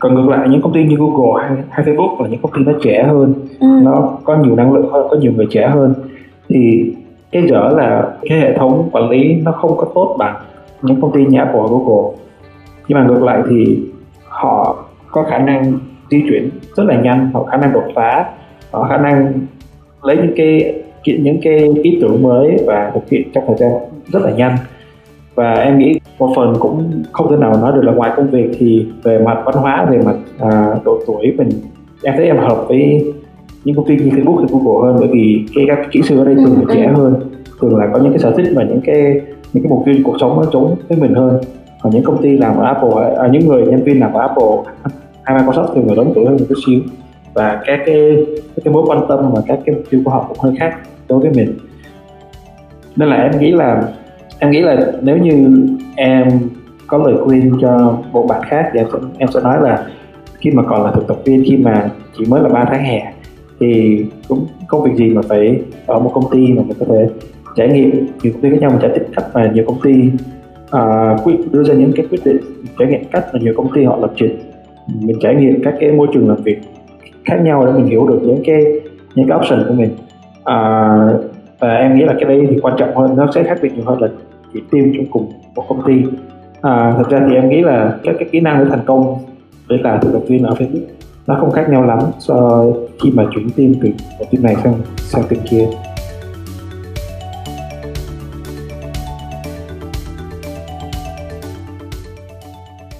còn 0.00 0.14
ngược 0.14 0.28
lại 0.28 0.48
những 0.48 0.62
công 0.62 0.72
ty 0.72 0.84
như 0.84 0.96
Google 0.96 1.42
hay, 1.42 1.56
hay 1.70 1.86
Facebook 1.86 2.22
là 2.22 2.28
những 2.28 2.40
công 2.42 2.52
ty 2.52 2.64
nó 2.64 2.72
trẻ 2.82 3.02
hơn. 3.02 3.34
Ừ. 3.60 3.66
nó 3.82 4.18
có 4.24 4.36
nhiều 4.36 4.56
năng 4.56 4.72
lượng 4.72 4.88
hơn 4.92 5.06
có 5.10 5.16
nhiều 5.16 5.32
người 5.32 5.46
trẻ 5.50 5.68
hơn. 5.68 5.94
Thì 6.48 6.92
cái 7.32 7.42
dở 7.48 7.72
là 7.76 8.12
cái 8.22 8.40
hệ 8.40 8.58
thống 8.58 8.88
quản 8.92 9.10
lý 9.10 9.34
nó 9.44 9.52
không 9.52 9.76
có 9.76 9.86
tốt 9.94 10.16
bằng 10.18 10.36
những 10.82 11.00
công 11.00 11.12
ty 11.12 11.26
như 11.26 11.38
Apple 11.38 11.60
Google. 11.70 12.16
Nhưng 12.88 12.98
mà 12.98 13.04
ngược 13.04 13.22
lại 13.22 13.42
thì 13.50 13.78
họ 14.28 14.76
có 15.10 15.22
khả 15.22 15.38
năng 15.38 15.72
di 16.10 16.22
chuyển 16.28 16.50
rất 16.76 16.84
là 16.86 17.00
nhanh 17.00 17.30
họ 17.34 17.44
khả 17.44 17.56
năng 17.56 17.72
đột 17.72 17.84
phá 17.94 18.26
họ 18.70 18.88
khả 18.88 18.96
năng 18.96 19.32
lấy 20.02 20.16
những 20.16 20.32
cái 20.36 20.74
những 21.04 21.40
cái 21.42 21.58
ý 21.82 21.98
tưởng 22.00 22.22
mới 22.22 22.56
và 22.66 22.90
thực 22.94 23.10
hiện 23.10 23.30
trong 23.34 23.44
thời 23.46 23.56
gian 23.56 23.72
rất 24.12 24.22
là 24.22 24.30
nhanh 24.30 24.56
và 25.40 25.54
em 25.54 25.78
nghĩ 25.78 26.00
một 26.18 26.32
phần 26.36 26.54
cũng 26.60 27.02
không 27.12 27.30
thể 27.30 27.36
nào 27.36 27.56
nói 27.60 27.72
được 27.72 27.80
là 27.84 27.92
ngoài 27.92 28.10
công 28.16 28.30
việc 28.30 28.50
thì 28.58 28.86
về 29.02 29.18
mặt 29.18 29.42
văn 29.44 29.54
hóa 29.54 29.86
về 29.90 29.98
mặt 29.98 30.16
à, 30.38 30.74
độ 30.84 30.98
tuổi 31.06 31.34
mình 31.38 31.48
em 32.02 32.14
thấy 32.16 32.26
em 32.26 32.38
hợp 32.38 32.64
với 32.68 33.04
những 33.64 33.76
công 33.76 33.86
ty 33.86 33.96
như 33.96 34.10
Facebook 34.10 34.36
hay 34.36 34.46
Google 34.50 34.86
hơn. 34.86 34.96
Bởi 35.00 35.08
vì 35.12 35.44
cái 35.54 35.64
các 35.68 35.78
kỹ 35.90 36.02
sư 36.02 36.18
ở 36.18 36.24
đây 36.24 36.34
thường 36.34 36.54
là 36.58 36.74
trẻ 36.74 36.92
hơn 36.96 37.14
thường 37.60 37.76
là 37.76 37.88
có 37.92 37.98
những 37.98 38.12
cái 38.12 38.18
sở 38.18 38.30
thích 38.36 38.46
và 38.54 38.62
những 38.62 38.80
cái 38.84 39.20
những 39.52 39.62
cái 39.62 39.70
mục 39.70 39.82
tiêu 39.86 39.94
cuộc 40.04 40.16
sống 40.20 40.36
nó 40.36 40.44
trốn 40.52 40.74
với 40.88 40.98
mình 40.98 41.14
hơn. 41.14 41.40
Còn 41.82 41.92
những 41.92 42.04
công 42.04 42.22
ty 42.22 42.38
làm 42.38 42.56
ở 42.56 42.64
Apple 42.64 43.14
à, 43.18 43.28
những 43.32 43.48
người 43.48 43.62
nhân 43.62 43.84
viên 43.84 44.00
làm 44.00 44.12
ở 44.12 44.20
Apple 44.20 44.72
hay 45.22 45.38
Microsoft 45.38 45.74
thường 45.74 45.88
là 45.88 45.94
lớn 45.94 46.12
tuổi 46.14 46.24
hơn 46.24 46.36
một 46.36 46.44
chút 46.48 46.58
xíu. 46.66 46.80
Và 47.34 47.60
các 47.66 47.80
cái 47.86 48.26
các 48.56 48.62
cái 48.64 48.74
mối 48.74 48.82
quan 48.86 49.06
tâm 49.08 49.32
và 49.32 49.42
các 49.46 49.58
cái 49.66 49.74
mục 49.74 49.84
tiêu 49.90 50.00
của 50.04 50.10
họ 50.10 50.24
cũng 50.28 50.38
hơi 50.40 50.52
khác 50.58 50.78
đối 51.08 51.20
với 51.20 51.30
mình. 51.30 51.54
Nên 52.96 53.08
là 53.08 53.16
em 53.16 53.38
nghĩ 53.38 53.50
là 53.50 53.88
em 54.40 54.50
nghĩ 54.50 54.60
là 54.60 54.92
nếu 55.02 55.16
như 55.16 55.66
em 55.96 56.28
có 56.86 56.98
lời 56.98 57.14
khuyên 57.24 57.52
cho 57.60 57.98
một 58.12 58.26
bạn 58.28 58.42
khác 58.42 58.70
thì 58.72 58.80
em 58.80 58.86
sẽ, 58.92 58.98
em 59.18 59.28
sẽ 59.28 59.40
nói 59.40 59.60
là 59.60 59.86
khi 60.38 60.50
mà 60.50 60.62
còn 60.62 60.84
là 60.84 60.90
thực 60.90 61.06
tập 61.06 61.16
viên 61.24 61.44
khi 61.46 61.56
mà 61.56 61.90
chỉ 62.18 62.24
mới 62.28 62.42
là 62.42 62.48
3 62.48 62.64
tháng 62.64 62.84
hè 62.84 63.12
thì 63.60 64.04
cũng 64.28 64.46
công 64.68 64.82
việc 64.82 64.94
gì 64.96 65.10
mà 65.10 65.22
phải 65.28 65.60
ở 65.86 65.98
một 65.98 66.10
công 66.14 66.30
ty 66.30 66.48
mà 66.48 66.62
mình 66.62 66.76
có 66.80 66.86
thể 66.88 67.08
trải 67.56 67.68
nghiệm 67.68 68.06
nhiều 68.22 68.32
công 68.32 68.42
ty 68.42 68.50
khác 68.50 68.56
nhau 68.60 68.70
mình 68.70 68.80
trải 68.80 68.90
nghiệm 68.90 69.12
cách 69.16 69.26
mà 69.34 69.50
nhiều 69.54 69.64
công 69.66 69.80
ty 69.82 70.10
à, 70.70 71.12
uh, 71.12 71.24
quyết 71.24 71.36
đưa 71.52 71.64
ra 71.64 71.74
những 71.74 71.92
cái 71.96 72.06
quyết 72.10 72.20
định 72.24 72.40
trải 72.78 72.88
nghiệm 72.88 73.04
cách 73.12 73.26
mà 73.32 73.40
nhiều 73.40 73.54
công 73.56 73.72
ty 73.74 73.84
họ 73.84 73.96
lập 73.96 74.12
trình. 74.16 74.38
Mình 75.00 75.16
trải 75.20 75.34
nghiệm 75.34 75.62
các 75.64 75.74
cái 75.80 75.92
môi 75.92 76.08
trường 76.12 76.28
làm 76.28 76.42
việc 76.42 76.58
khác 77.24 77.40
nhau 77.42 77.66
để 77.66 77.72
mình 77.72 77.86
hiểu 77.86 78.06
được 78.08 78.20
những 78.22 78.42
cái 78.46 78.64
những 79.14 79.28
cái 79.28 79.38
option 79.38 79.64
của 79.68 79.74
mình. 79.74 79.90
Uh, 80.40 81.24
và 81.60 81.74
em 81.76 81.94
nghĩ 81.94 82.04
là 82.04 82.14
cái 82.20 82.24
đấy 82.24 82.46
thì 82.50 82.58
quan 82.62 82.74
trọng 82.78 82.96
hơn 82.96 83.16
nó 83.16 83.26
sẽ 83.34 83.42
khác 83.42 83.58
biệt 83.62 83.74
nhiều 83.74 83.84
hơn 83.84 84.02
là 84.02 84.08
chỉ 84.54 84.60
team 84.70 84.92
trong 84.96 85.06
cùng 85.10 85.32
một 85.54 85.64
công 85.68 85.82
ty 85.86 85.94
à, 86.62 86.94
thật 86.96 87.10
ra 87.10 87.26
thì 87.28 87.34
em 87.34 87.48
nghĩ 87.48 87.60
là 87.60 87.98
các 88.02 88.16
cái 88.18 88.28
kỹ 88.32 88.40
năng 88.40 88.64
để 88.64 88.70
thành 88.70 88.84
công 88.86 89.18
để 89.68 89.76
làm 89.82 90.00
thực 90.00 90.12
tập 90.12 90.22
viên 90.28 90.42
ở 90.42 90.54
Facebook 90.54 90.86
nó 91.26 91.36
không 91.40 91.50
khác 91.50 91.66
nhau 91.70 91.82
lắm 91.82 91.98
so 92.18 92.64
khi 93.02 93.10
mà 93.10 93.24
chuyển 93.34 93.50
team 93.50 93.74
từ 93.82 93.88
một 94.18 94.24
team 94.30 94.42
này 94.42 94.56
sang 94.64 94.74
sang 94.96 95.22
team 95.28 95.46
kia 95.50 95.66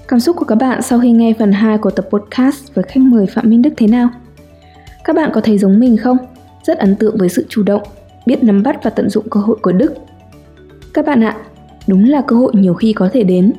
Cảm 0.09 0.21
xúc 0.21 0.37
của 0.37 0.45
các 0.45 0.55
bạn 0.55 0.83
sau 0.83 1.01
khi 1.01 1.11
nghe 1.11 1.35
phần 1.39 1.53
2 1.53 1.79
của 1.79 1.91
tập 1.91 2.07
podcast 2.11 2.75
với 2.75 2.85
khách 2.89 3.01
mời 3.01 3.27
Phạm 3.27 3.51
Minh 3.51 3.63
Đức 3.63 3.71
thế 3.77 3.87
nào? 3.87 4.09
Các 5.05 5.17
bạn 5.17 5.31
có 5.35 5.41
thấy 5.41 5.59
giống 5.59 5.81
mình 5.81 5.97
không? 5.97 6.17
Rất 6.63 6.79
ấn 6.79 6.97
tượng 6.97 7.17
với 7.19 7.29
sự 7.29 7.47
chủ 7.49 7.63
động, 7.63 7.83
biết 8.27 8.45
nắm 8.45 8.63
bắt 8.63 8.81
và 8.83 8.91
tận 8.91 9.11
dụng 9.11 9.29
cơ 9.31 9.41
hội 9.41 9.57
của 9.63 9.73
Đức. 9.73 9.95
Các 10.95 11.07
bạn 11.07 11.25
ạ, 11.25 11.37
đúng 11.87 12.09
là 12.09 12.23
cơ 12.27 12.37
hội 12.37 12.53
nhiều 12.55 12.75
khi 12.75 12.93
có 12.93 13.09
thể 13.13 13.23
đến, 13.23 13.53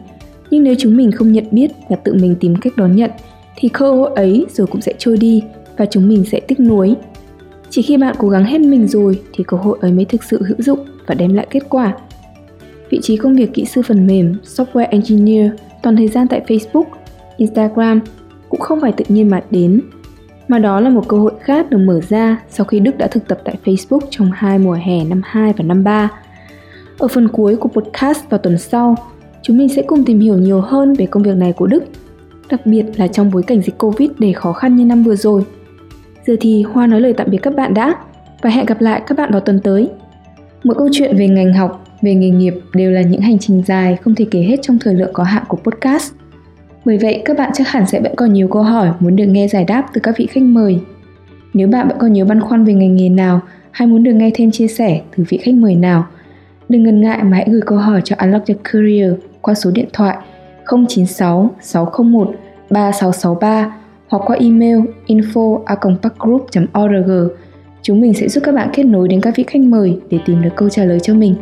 nhưng 0.50 0.64
nếu 0.64 0.76
chúng 0.80 0.98
mình 0.98 1.12
không 1.12 1.32
nhận 1.32 1.46
biết 1.52 1.72
và 1.90 1.96
tự 1.96 2.14
mình 2.14 2.36
tìm 2.40 2.56
cách 2.62 2.74
đón 2.76 2.96
nhận 2.96 3.12
thì 3.56 3.70
cơ 3.70 3.92
hội 3.92 4.12
ấy 4.16 4.46
rồi 4.54 4.68
cũng 4.68 4.82
sẽ 4.82 4.94
trôi 4.98 5.18
đi 5.18 5.44
và 5.78 5.86
chúng 5.86 6.08
mình 6.08 6.26
sẽ 6.32 6.40
tiếc 6.40 6.60
nuối. 6.60 6.96
Chỉ 7.70 7.82
khi 7.82 7.98
bạn 7.98 8.16
cố 8.20 8.30
gắng 8.30 8.46
hết 8.46 8.62
mình 8.62 8.88
rồi 8.88 9.22
thì 9.34 9.44
cơ 9.48 9.58
hội 9.58 9.78
ấy 9.82 9.92
mới 9.92 10.06
thực 10.06 10.24
sự 10.24 10.44
hữu 10.44 10.58
dụng 10.60 10.80
và 11.08 11.16
đem 11.16 11.34
lại 11.34 11.48
kết 11.50 11.64
quả. 11.70 11.94
Vị 12.90 13.00
trí 13.02 13.18
công 13.18 13.36
việc 13.36 13.54
kỹ 13.54 13.66
sư 13.66 13.82
phần 13.88 14.08
mềm, 14.08 14.36
software 14.44 14.88
engineer 14.90 15.52
toàn 15.84 15.96
thời 15.96 16.08
gian 16.08 16.28
tại 16.28 16.42
Facebook, 16.48 16.84
Instagram 17.38 18.00
cũng 18.50 18.60
không 18.60 18.82
phải 18.82 18.92
tự 18.92 19.06
nhiên 19.08 19.30
mà 19.30 19.42
đến, 19.52 19.82
mà 20.48 20.60
đó 20.60 20.80
là 20.80 20.90
một 20.90 21.08
cơ 21.08 21.18
hội 21.18 21.32
khác 21.42 21.70
được 21.70 21.78
mở 21.78 22.02
ra 22.10 22.44
sau 22.50 22.66
khi 22.66 22.80
Đức 22.80 22.98
đã 22.98 23.08
thực 23.08 23.28
tập 23.28 23.40
tại 23.44 23.56
Facebook 23.66 24.00
trong 24.10 24.32
hai 24.34 24.60
mùa 24.60 24.78
hè 24.86 25.04
năm 25.04 25.22
2 25.26 25.54
và 25.58 25.64
năm 25.64 25.84
3. 25.84 26.10
Ở 27.02 27.08
phần 27.08 27.28
cuối 27.28 27.56
của 27.56 27.70
podcast 27.70 28.30
vào 28.30 28.38
tuần 28.38 28.58
sau, 28.58 28.96
chúng 29.42 29.58
mình 29.58 29.70
sẽ 29.70 29.82
cùng 29.82 30.06
tìm 30.06 30.20
hiểu 30.20 30.38
nhiều 30.38 30.62
hơn 30.62 30.94
về 30.94 31.06
công 31.06 31.24
việc 31.24 31.36
này 31.36 31.54
của 31.54 31.68
Đức, 31.68 31.84
đặc 32.50 32.66
biệt 32.66 32.86
là 32.96 33.08
trong 33.08 33.32
bối 33.32 33.44
cảnh 33.44 33.62
dịch 33.62 33.78
Covid 33.78 34.10
đầy 34.20 34.34
khó 34.34 34.54
khăn 34.54 34.76
như 34.76 34.86
năm 34.86 35.04
vừa 35.04 35.16
rồi. 35.16 35.46
Giờ 36.28 36.36
thì 36.42 36.64
Hoa 36.64 36.88
nói 36.88 37.02
lời 37.02 37.14
tạm 37.14 37.28
biệt 37.30 37.38
các 37.38 37.56
bạn 37.56 37.74
đã 37.74 37.96
và 38.42 38.50
hẹn 38.50 38.66
gặp 38.66 38.82
lại 38.82 39.02
các 39.08 39.18
bạn 39.18 39.32
vào 39.32 39.42
tuần 39.42 39.60
tới. 39.60 39.90
Mỗi 40.64 40.76
câu 40.76 40.90
chuyện 40.92 41.18
về 41.18 41.28
ngành 41.28 41.54
học, 41.54 41.86
về 42.02 42.16
nghề 42.16 42.30
nghiệp 42.30 42.54
đều 42.74 42.92
là 42.92 43.02
những 43.02 43.22
hành 43.22 43.40
trình 43.40 43.64
dài 43.68 43.96
không 43.96 44.16
thể 44.16 44.26
kể 44.32 44.42
hết 44.42 44.58
trong 44.62 44.80
thời 44.80 44.94
lượng 44.94 45.14
có 45.14 45.24
hạn 45.24 45.44
của 45.48 45.58
podcast. 45.58 46.14
Bởi 46.86 46.98
vậy, 46.98 47.22
các 47.26 47.38
bạn 47.38 47.52
chắc 47.54 47.68
hẳn 47.68 47.88
sẽ 47.88 48.02
vẫn 48.02 48.16
còn 48.16 48.34
nhiều 48.34 48.48
câu 48.48 48.64
hỏi 48.64 48.90
muốn 49.00 49.16
được 49.16 49.26
nghe 49.26 49.48
giải 49.48 49.64
đáp 49.64 49.86
từ 49.94 50.02
các 50.02 50.18
vị 50.18 50.26
khách 50.26 50.44
mời. 50.44 50.80
Nếu 51.54 51.68
bạn 51.68 51.88
vẫn 51.88 51.98
còn 52.00 52.14
nhiều 52.14 52.26
băn 52.26 52.42
khoăn 52.42 52.66
về 52.66 52.74
ngành 52.74 52.96
nghề 52.96 53.10
nào 53.10 53.42
hay 53.72 53.88
muốn 53.88 54.04
được 54.04 54.14
nghe 54.14 54.32
thêm 54.34 54.52
chia 54.52 54.68
sẻ 54.68 55.02
từ 55.18 55.24
vị 55.30 55.38
khách 55.38 55.56
mời 55.56 55.76
nào, 55.76 56.08
đừng 56.72 56.84
ngần 56.84 57.02
ngại 57.02 57.24
mà 57.24 57.38
hãy 57.38 57.48
gửi 57.52 57.62
câu 57.66 57.78
hỏi 57.78 58.02
cho 58.04 58.16
Unlock 58.20 58.48
Your 58.48 58.62
Career 58.64 59.14
qua 59.42 59.54
số 59.54 59.72
điện 59.72 59.88
thoại 59.94 60.18
096 60.88 61.50
601 61.62 62.32
3663 62.70 63.78
hoặc 64.08 64.24
qua 64.26 64.38
email 64.40 64.80
info 65.08 65.62
org 66.84 67.32
Chúng 67.82 68.02
mình 68.02 68.14
sẽ 68.14 68.28
giúp 68.28 68.42
các 68.44 68.56
bạn 68.56 68.70
kết 68.74 68.84
nối 68.84 69.08
đến 69.08 69.22
các 69.22 69.36
vị 69.36 69.44
khách 69.48 69.62
mời 69.62 70.00
để 70.10 70.20
tìm 70.26 70.42
được 70.42 70.50
câu 70.56 70.70
trả 70.70 70.84
lời 70.84 71.00
cho 71.00 71.14
mình. 71.14 71.36